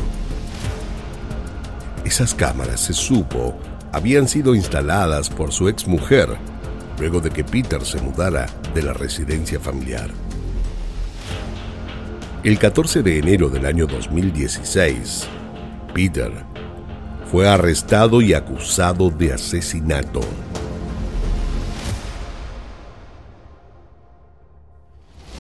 Esas 2.04 2.34
cámaras, 2.34 2.82
se 2.82 2.94
supo, 2.94 3.58
habían 3.92 4.28
sido 4.28 4.56
instaladas 4.56 5.30
por 5.30 5.52
su 5.52 5.70
exmujer 5.70 6.38
luego 7.00 7.20
de 7.20 7.30
que 7.30 7.44
Peter 7.44 7.84
se 7.86 8.02
mudara 8.02 8.48
de 8.74 8.82
la 8.82 8.94
residencia 8.94 9.60
familiar. 9.60 10.10
El 12.44 12.58
14 12.58 13.04
de 13.04 13.20
enero 13.20 13.50
del 13.50 13.66
año 13.66 13.88
2016, 13.88 15.28
Peter 15.94 16.32
fue 17.30 17.48
arrestado 17.48 18.22
y 18.22 18.34
acusado 18.34 19.10
de 19.10 19.34
asesinato. 19.34 20.22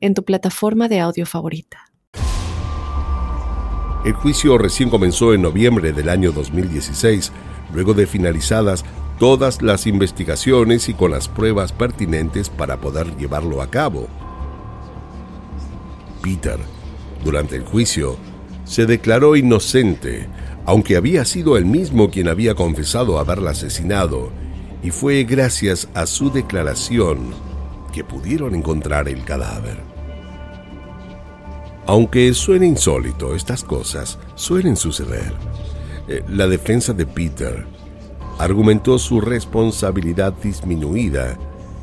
en 0.00 0.14
tu 0.14 0.24
plataforma 0.24 0.88
de 0.88 1.00
audio 1.00 1.26
favorita. 1.26 1.90
El 4.04 4.14
juicio 4.14 4.56
recién 4.56 4.88
comenzó 4.88 5.34
en 5.34 5.42
noviembre 5.42 5.92
del 5.92 6.08
año 6.08 6.32
2016, 6.32 7.32
luego 7.74 7.92
de 7.92 8.06
finalizadas 8.06 8.84
todas 9.18 9.60
las 9.60 9.86
investigaciones 9.86 10.88
y 10.88 10.94
con 10.94 11.10
las 11.10 11.28
pruebas 11.28 11.72
pertinentes 11.72 12.48
para 12.48 12.80
poder 12.80 13.14
llevarlo 13.18 13.60
a 13.60 13.70
cabo. 13.70 14.08
Peter, 16.22 16.58
durante 17.22 17.56
el 17.56 17.64
juicio, 17.64 18.16
se 18.64 18.86
declaró 18.86 19.36
inocente, 19.36 20.26
aunque 20.64 20.96
había 20.96 21.26
sido 21.26 21.58
él 21.58 21.66
mismo 21.66 22.10
quien 22.10 22.28
había 22.28 22.54
confesado 22.54 23.18
haberla 23.18 23.50
asesinado, 23.50 24.30
y 24.82 24.90
fue 24.90 25.24
gracias 25.24 25.88
a 25.92 26.06
su 26.06 26.30
declaración 26.30 27.34
que 27.92 28.04
pudieron 28.04 28.54
encontrar 28.54 29.06
el 29.08 29.22
cadáver. 29.24 29.89
Aunque 31.90 32.32
suene 32.34 32.68
insólito, 32.68 33.34
estas 33.34 33.64
cosas 33.64 34.16
suelen 34.36 34.76
suceder. 34.76 35.32
Eh, 36.06 36.22
la 36.28 36.46
defensa 36.46 36.92
de 36.92 37.04
Peter 37.04 37.66
argumentó 38.38 38.96
su 38.96 39.20
responsabilidad 39.20 40.32
disminuida, 40.34 41.36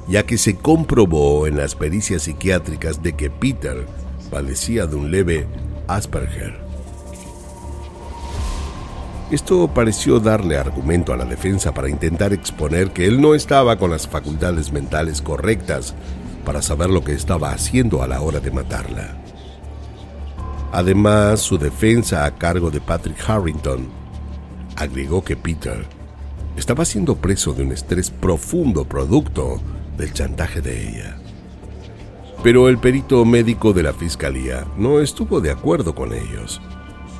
ya 0.07 0.23
que 0.23 0.37
se 0.37 0.55
comprobó 0.55 1.45
en 1.45 1.57
las 1.57 1.75
pericias 1.75 2.21
psiquiátricas 2.21 3.03
de 3.03 3.17
que 3.17 3.29
Peter 3.29 3.85
padecía 4.31 4.87
de 4.87 4.95
un 4.95 5.11
leve 5.11 5.45
Asperger. 5.89 6.57
Esto 9.29 9.67
pareció 9.67 10.21
darle 10.21 10.55
argumento 10.57 11.11
a 11.11 11.17
la 11.17 11.25
defensa 11.25 11.73
para 11.73 11.89
intentar 11.89 12.31
exponer 12.31 12.91
que 12.91 13.07
él 13.07 13.19
no 13.19 13.35
estaba 13.35 13.77
con 13.77 13.91
las 13.91 14.07
facultades 14.07 14.71
mentales 14.71 15.21
correctas 15.21 15.95
para 16.45 16.61
saber 16.61 16.89
lo 16.91 17.03
que 17.03 17.11
estaba 17.11 17.51
haciendo 17.51 18.01
a 18.01 18.07
la 18.07 18.21
hora 18.21 18.39
de 18.39 18.51
matarla. 18.51 19.26
Además, 20.77 21.39
su 21.39 21.57
defensa 21.57 22.23
a 22.23 22.35
cargo 22.35 22.69
de 22.69 22.79
Patrick 22.79 23.17
Harrington 23.27 23.87
agregó 24.75 25.23
que 25.23 25.35
Peter 25.35 25.83
estaba 26.55 26.85
siendo 26.85 27.15
preso 27.15 27.51
de 27.53 27.63
un 27.63 27.71
estrés 27.71 28.11
profundo 28.11 28.85
producto 28.85 29.59
del 29.97 30.13
chantaje 30.13 30.61
de 30.61 30.87
ella. 30.87 31.17
Pero 32.43 32.69
el 32.69 32.77
perito 32.77 33.25
médico 33.25 33.73
de 33.73 33.81
la 33.81 33.91
fiscalía 33.91 34.67
no 34.77 34.99
estuvo 34.99 35.41
de 35.41 35.49
acuerdo 35.49 35.95
con 35.95 36.13
ellos. 36.13 36.61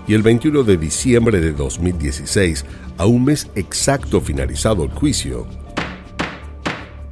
Y 0.08 0.14
el 0.14 0.22
21 0.22 0.62
de 0.62 0.78
diciembre 0.78 1.42
de 1.42 1.54
2016, 1.54 2.64
a 3.00 3.08
un 3.08 3.26
mes 3.26 3.50
exacto 3.56 4.22
finalizado 4.22 4.84
el 4.84 4.92
juicio, 4.92 5.48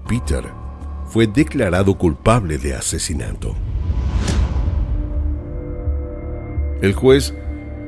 Peter 0.07 0.43
fue 1.07 1.25
declarado 1.25 1.97
culpable 1.97 2.59
de 2.59 2.75
asesinato. 2.75 3.55
El 6.85 6.93
juez 6.93 7.33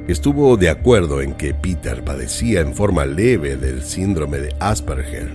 estuvo 0.08 0.58
de 0.58 0.72
acuerdo 0.72 1.22
en 1.22 1.36
que 1.36 1.54
Peter 1.54 2.04
padecía 2.04 2.62
en 2.62 2.74
forma 2.74 3.06
leve 3.06 3.56
del 3.56 3.84
síndrome 3.84 4.40
de 4.40 4.56
Asperger, 4.60 5.30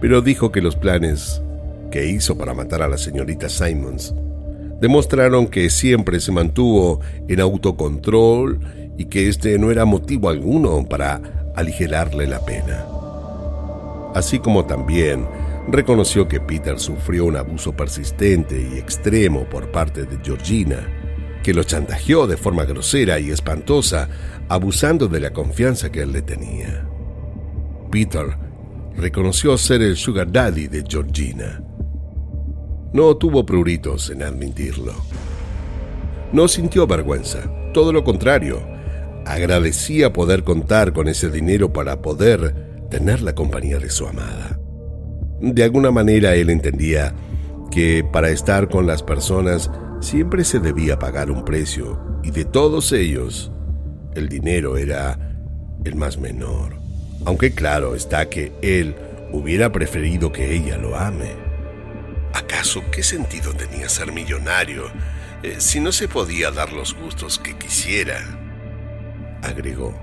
pero 0.00 0.22
dijo 0.22 0.50
que 0.50 0.62
los 0.62 0.74
planes 0.74 1.42
que 1.90 2.06
hizo 2.06 2.38
para 2.38 2.54
matar 2.54 2.80
a 2.80 2.88
la 2.88 2.96
señorita 2.96 3.50
Simons 3.50 4.14
demostraron 4.80 5.48
que 5.48 5.68
siempre 5.68 6.18
se 6.18 6.32
mantuvo 6.32 7.00
en 7.28 7.40
autocontrol 7.40 8.58
y 8.96 9.04
que 9.04 9.28
este 9.28 9.58
no 9.58 9.70
era 9.70 9.84
motivo 9.84 10.30
alguno 10.30 10.82
para 10.88 11.52
aligerarle 11.56 12.26
la 12.26 12.42
pena. 12.42 12.86
Así 14.14 14.38
como 14.38 14.64
también 14.64 15.26
reconoció 15.68 16.26
que 16.26 16.40
Peter 16.40 16.80
sufrió 16.80 17.26
un 17.26 17.36
abuso 17.36 17.76
persistente 17.76 18.58
y 18.58 18.78
extremo 18.78 19.44
por 19.44 19.70
parte 19.70 20.04
de 20.04 20.16
Georgina, 20.24 21.05
que 21.46 21.54
lo 21.54 21.62
chantajeó 21.62 22.26
de 22.26 22.36
forma 22.36 22.64
grosera 22.64 23.20
y 23.20 23.30
espantosa, 23.30 24.08
abusando 24.48 25.06
de 25.06 25.20
la 25.20 25.32
confianza 25.32 25.92
que 25.92 26.02
él 26.02 26.10
le 26.10 26.20
tenía. 26.20 26.84
Peter 27.88 28.36
reconoció 28.96 29.56
ser 29.56 29.80
el 29.80 29.94
sugar 29.96 30.32
daddy 30.32 30.66
de 30.66 30.82
Georgina. 30.84 31.62
No 32.92 33.16
tuvo 33.16 33.46
pruritos 33.46 34.10
en 34.10 34.24
admitirlo. 34.24 34.92
No 36.32 36.48
sintió 36.48 36.84
vergüenza, 36.88 37.48
todo 37.72 37.92
lo 37.92 38.02
contrario. 38.02 38.60
Agradecía 39.24 40.12
poder 40.12 40.42
contar 40.42 40.92
con 40.92 41.06
ese 41.06 41.30
dinero 41.30 41.72
para 41.72 42.02
poder 42.02 42.88
tener 42.90 43.22
la 43.22 43.36
compañía 43.36 43.78
de 43.78 43.90
su 43.90 44.04
amada. 44.08 44.58
De 45.40 45.62
alguna 45.62 45.92
manera 45.92 46.34
él 46.34 46.50
entendía 46.50 47.14
que 47.70 48.02
para 48.02 48.30
estar 48.30 48.68
con 48.68 48.88
las 48.88 49.04
personas 49.04 49.70
siempre 50.00 50.44
se 50.44 50.58
debía 50.60 50.98
pagar 50.98 51.30
un 51.30 51.44
precio 51.44 52.20
y 52.22 52.30
de 52.30 52.44
todos 52.44 52.92
ellos 52.92 53.50
el 54.14 54.28
dinero 54.28 54.76
era 54.76 55.18
el 55.84 55.94
más 55.96 56.18
menor. 56.18 56.76
Aunque 57.24 57.54
claro 57.54 57.94
está 57.94 58.28
que 58.28 58.52
él 58.62 58.94
hubiera 59.32 59.72
preferido 59.72 60.32
que 60.32 60.54
ella 60.54 60.76
lo 60.76 60.96
ame. 60.96 61.32
¿Acaso 62.32 62.82
qué 62.92 63.02
sentido 63.02 63.52
tenía 63.54 63.88
ser 63.88 64.12
millonario 64.12 64.84
eh, 65.42 65.56
si 65.58 65.80
no 65.80 65.92
se 65.92 66.08
podía 66.08 66.50
dar 66.50 66.72
los 66.72 66.94
gustos 66.94 67.38
que 67.38 67.56
quisiera? 67.56 68.18
agregó. 69.42 69.94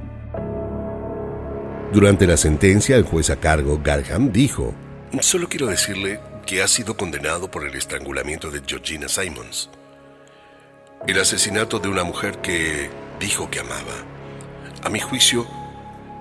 Durante 1.91 2.25
la 2.25 2.37
sentencia, 2.37 2.95
el 2.95 3.03
juez 3.03 3.29
a 3.29 3.35
cargo, 3.35 3.79
Garham, 3.83 4.31
dijo, 4.31 4.73
Solo 5.19 5.47
quiero 5.47 5.67
decirle 5.67 6.19
que 6.45 6.63
ha 6.63 6.67
sido 6.67 6.97
condenado 6.97 7.51
por 7.51 7.67
el 7.67 7.75
estrangulamiento 7.75 8.49
de 8.49 8.61
Georgina 8.65 9.07
Simons 9.07 9.69
el 11.07 11.19
asesinato 11.19 11.79
de 11.79 11.89
una 11.89 12.03
mujer 12.03 12.39
que 12.39 12.89
dijo 13.19 13.49
que 13.49 13.59
amaba. 13.59 13.93
A 14.83 14.89
mi 14.89 14.99
juicio, 14.99 15.45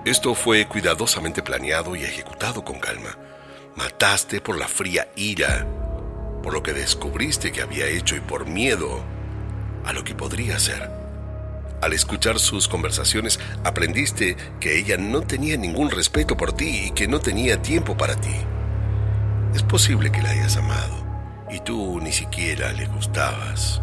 esto 0.05 0.35
fue 0.35 0.67
cuidadosamente 0.67 1.41
planeado 1.41 1.95
y 1.95 2.03
ejecutado 2.03 2.65
con 2.65 2.79
calma. 2.79 3.17
Mataste 3.75 4.41
por 4.41 4.57
la 4.57 4.67
fría 4.67 5.07
ira, 5.15 5.65
por 6.43 6.53
lo 6.53 6.61
que 6.61 6.73
descubriste 6.73 7.51
que 7.51 7.61
había 7.61 7.87
hecho 7.87 8.15
y 8.17 8.19
por 8.19 8.45
miedo 8.45 9.01
a 9.85 9.93
lo 9.93 10.03
que 10.03 10.15
podría 10.15 10.59
ser. 10.59 10.91
Al 11.81 11.93
escuchar 11.93 12.39
sus 12.39 12.67
conversaciones, 12.67 13.39
aprendiste 13.63 14.35
que 14.59 14.77
ella 14.77 14.97
no 14.97 15.21
tenía 15.21 15.57
ningún 15.57 15.91
respeto 15.91 16.35
por 16.35 16.53
ti 16.53 16.87
y 16.87 16.91
que 16.91 17.07
no 17.07 17.19
tenía 17.19 17.61
tiempo 17.61 17.95
para 17.95 18.15
ti. 18.15 18.35
Es 19.55 19.63
posible 19.63 20.11
que 20.11 20.21
la 20.21 20.31
hayas 20.31 20.57
amado 20.57 21.05
y 21.49 21.59
tú 21.59 21.99
ni 22.01 22.11
siquiera 22.11 22.73
le 22.73 22.85
gustabas. 22.87 23.81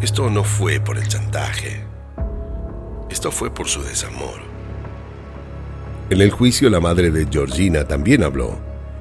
Esto 0.00 0.30
no 0.30 0.44
fue 0.44 0.80
por 0.80 0.96
el 0.96 1.06
chantaje. 1.06 1.84
Esto 3.10 3.30
fue 3.30 3.52
por 3.52 3.68
su 3.68 3.82
desamor. 3.82 4.40
En 6.08 6.22
el 6.22 6.30
juicio 6.30 6.70
la 6.70 6.80
madre 6.80 7.10
de 7.10 7.26
Georgina 7.30 7.84
también 7.84 8.22
habló. 8.22 8.58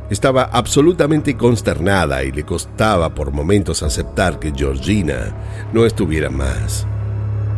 Estaba 0.09 0.43
absolutamente 0.43 1.38
consternada 1.38 2.25
y 2.25 2.33
le 2.33 2.43
costaba 2.43 3.15
por 3.15 3.31
momentos 3.31 3.81
aceptar 3.81 4.39
que 4.39 4.51
Georgina 4.53 5.33
no 5.71 5.85
estuviera 5.85 6.29
más. 6.29 6.85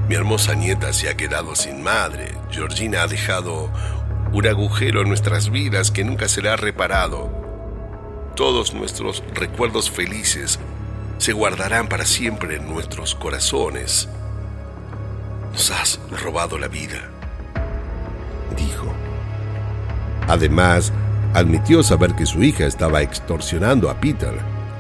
Mi 0.08 0.14
hermosa 0.14 0.54
nieta 0.54 0.94
se 0.94 1.10
ha 1.10 1.18
quedado 1.18 1.56
sin 1.56 1.82
madre. 1.82 2.36
Georgina 2.52 3.02
ha 3.02 3.08
dejado 3.08 3.72
un 4.34 4.46
agujero 4.46 5.02
en 5.02 5.08
nuestras 5.08 5.50
vidas 5.50 5.90
que 5.90 6.04
nunca 6.04 6.28
será 6.28 6.58
reparado. 6.58 7.32
Todos 8.36 8.76
nuestros 8.76 9.24
recuerdos 9.34 9.90
felices 9.90 10.60
se 11.22 11.34
guardarán 11.34 11.88
para 11.88 12.04
siempre 12.04 12.56
en 12.56 12.68
nuestros 12.68 13.14
corazones. 13.14 14.10
Nos 15.52 15.70
has 15.70 16.00
robado 16.10 16.58
la 16.58 16.68
vida, 16.68 17.12
dijo. 18.58 18.92
Además, 20.28 20.92
admitió 21.36 21.84
saber 21.84 22.16
que 22.16 22.26
su 22.26 22.42
hija 22.42 22.66
estaba 22.66 23.04
extorsionando 23.04 23.92
a 23.92 24.02
Peter. 24.02 24.34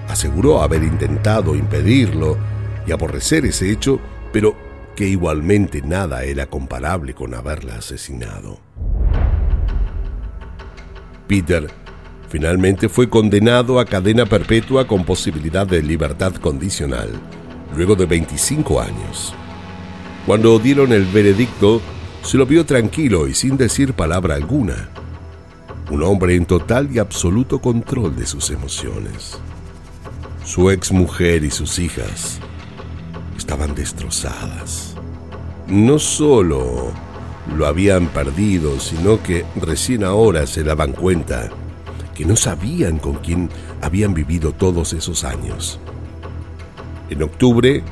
Aseguró 0.07 0.63
haber 0.63 0.81
intentado 0.81 1.53
impedirlo 1.53 2.39
y 2.87 2.91
aborrecer 2.91 3.45
ese 3.45 3.71
hecho, 3.71 3.99
pero 4.33 4.55
que 4.95 5.05
igualmente 5.05 5.83
nada 5.83 6.23
era 6.23 6.47
comparable 6.47 7.13
con 7.13 7.35
haberla 7.35 7.75
asesinado. 7.75 8.59
Peter 11.27 11.69
Finalmente 12.31 12.87
fue 12.87 13.09
condenado 13.09 13.77
a 13.77 13.83
cadena 13.83 14.25
perpetua 14.25 14.87
con 14.87 15.03
posibilidad 15.03 15.67
de 15.67 15.83
libertad 15.83 16.33
condicional, 16.35 17.09
luego 17.75 17.93
de 17.95 18.05
25 18.05 18.79
años. 18.79 19.33
Cuando 20.25 20.57
dieron 20.57 20.93
el 20.93 21.03
veredicto, 21.03 21.81
se 22.23 22.37
lo 22.37 22.45
vio 22.45 22.65
tranquilo 22.65 23.27
y 23.27 23.33
sin 23.33 23.57
decir 23.57 23.91
palabra 23.91 24.35
alguna. 24.35 24.87
Un 25.89 26.03
hombre 26.03 26.37
en 26.37 26.45
total 26.45 26.87
y 26.95 26.99
absoluto 26.99 27.59
control 27.59 28.15
de 28.15 28.25
sus 28.25 28.49
emociones. 28.49 29.37
Su 30.45 30.71
ex 30.71 30.93
mujer 30.93 31.43
y 31.43 31.51
sus 31.51 31.79
hijas 31.79 32.39
estaban 33.37 33.75
destrozadas. 33.75 34.95
No 35.67 35.99
solo 35.99 36.93
lo 37.57 37.67
habían 37.67 38.07
perdido, 38.07 38.79
sino 38.79 39.21
que 39.21 39.43
recién 39.57 40.05
ahora 40.05 40.47
se 40.47 40.63
daban 40.63 40.93
cuenta 40.93 41.49
que 42.15 42.25
no 42.25 42.35
sabían 42.35 42.97
con 42.97 43.15
quién 43.15 43.49
habían 43.81 44.13
vivido 44.13 44.53
todos 44.53 44.93
esos 44.93 45.23
años. 45.23 45.79
En 47.09 47.23
octubre, 47.23 47.83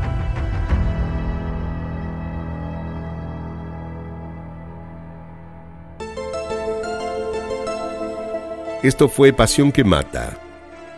Esto 8.82 9.09
fue 9.09 9.32
Pasión 9.32 9.72
que 9.72 9.82
Mata, 9.82 10.36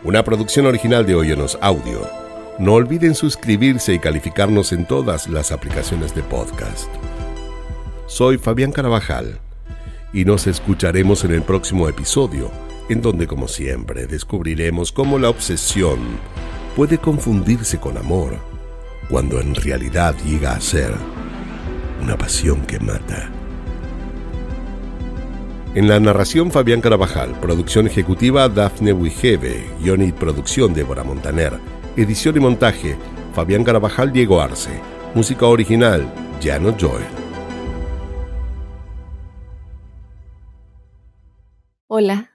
una 0.03 0.23
producción 0.25 0.65
original 0.65 1.05
de 1.05 1.15
Oyonos 1.15 1.57
Audio. 1.61 2.01
No 2.59 2.73
olviden 2.73 3.15
suscribirse 3.15 3.93
y 3.93 3.99
calificarnos 3.99 4.73
en 4.73 4.85
todas 4.85 5.29
las 5.29 5.53
aplicaciones 5.53 6.13
de 6.13 6.21
podcast. 6.21 6.89
Soy 8.07 8.37
Fabián 8.39 8.73
Carabajal 8.73 9.39
y 10.11 10.25
nos 10.25 10.47
escucharemos 10.47 11.23
en 11.23 11.31
el 11.31 11.43
próximo 11.43 11.87
episodio, 11.87 12.51
en 12.89 13.01
donde 13.01 13.27
como 13.27 13.47
siempre 13.47 14.07
descubriremos 14.07 14.91
cómo 14.91 15.17
la 15.17 15.29
obsesión 15.29 15.99
puede 16.75 16.97
confundirse 16.97 17.79
con 17.79 17.97
amor, 17.97 18.37
cuando 19.09 19.39
en 19.39 19.55
realidad 19.55 20.15
llega 20.25 20.53
a 20.53 20.61
ser 20.61 20.93
una 22.01 22.17
pasión 22.17 22.65
que 22.65 22.79
mata. 22.79 23.31
En 25.73 25.89
la 25.89 25.99
narración 25.99 26.51
Fabián 26.51 26.79
Carabajal, 26.79 27.37
producción 27.41 27.87
ejecutiva 27.87 28.47
Dafne 28.47 28.93
Wigebe, 28.93 29.65
guion 29.81 30.03
y 30.03 30.11
producción 30.11 30.73
Débora 30.73 31.03
Montaner, 31.03 31.53
edición 31.97 32.37
y 32.37 32.39
montaje 32.39 32.95
Fabián 33.33 33.63
Carabajal 33.63 34.13
Diego 34.13 34.39
Arce, 34.41 34.79
música 35.13 35.45
original 35.47 36.09
Jano 36.41 36.75
Joy. 36.77 37.01
Hola, 41.87 42.34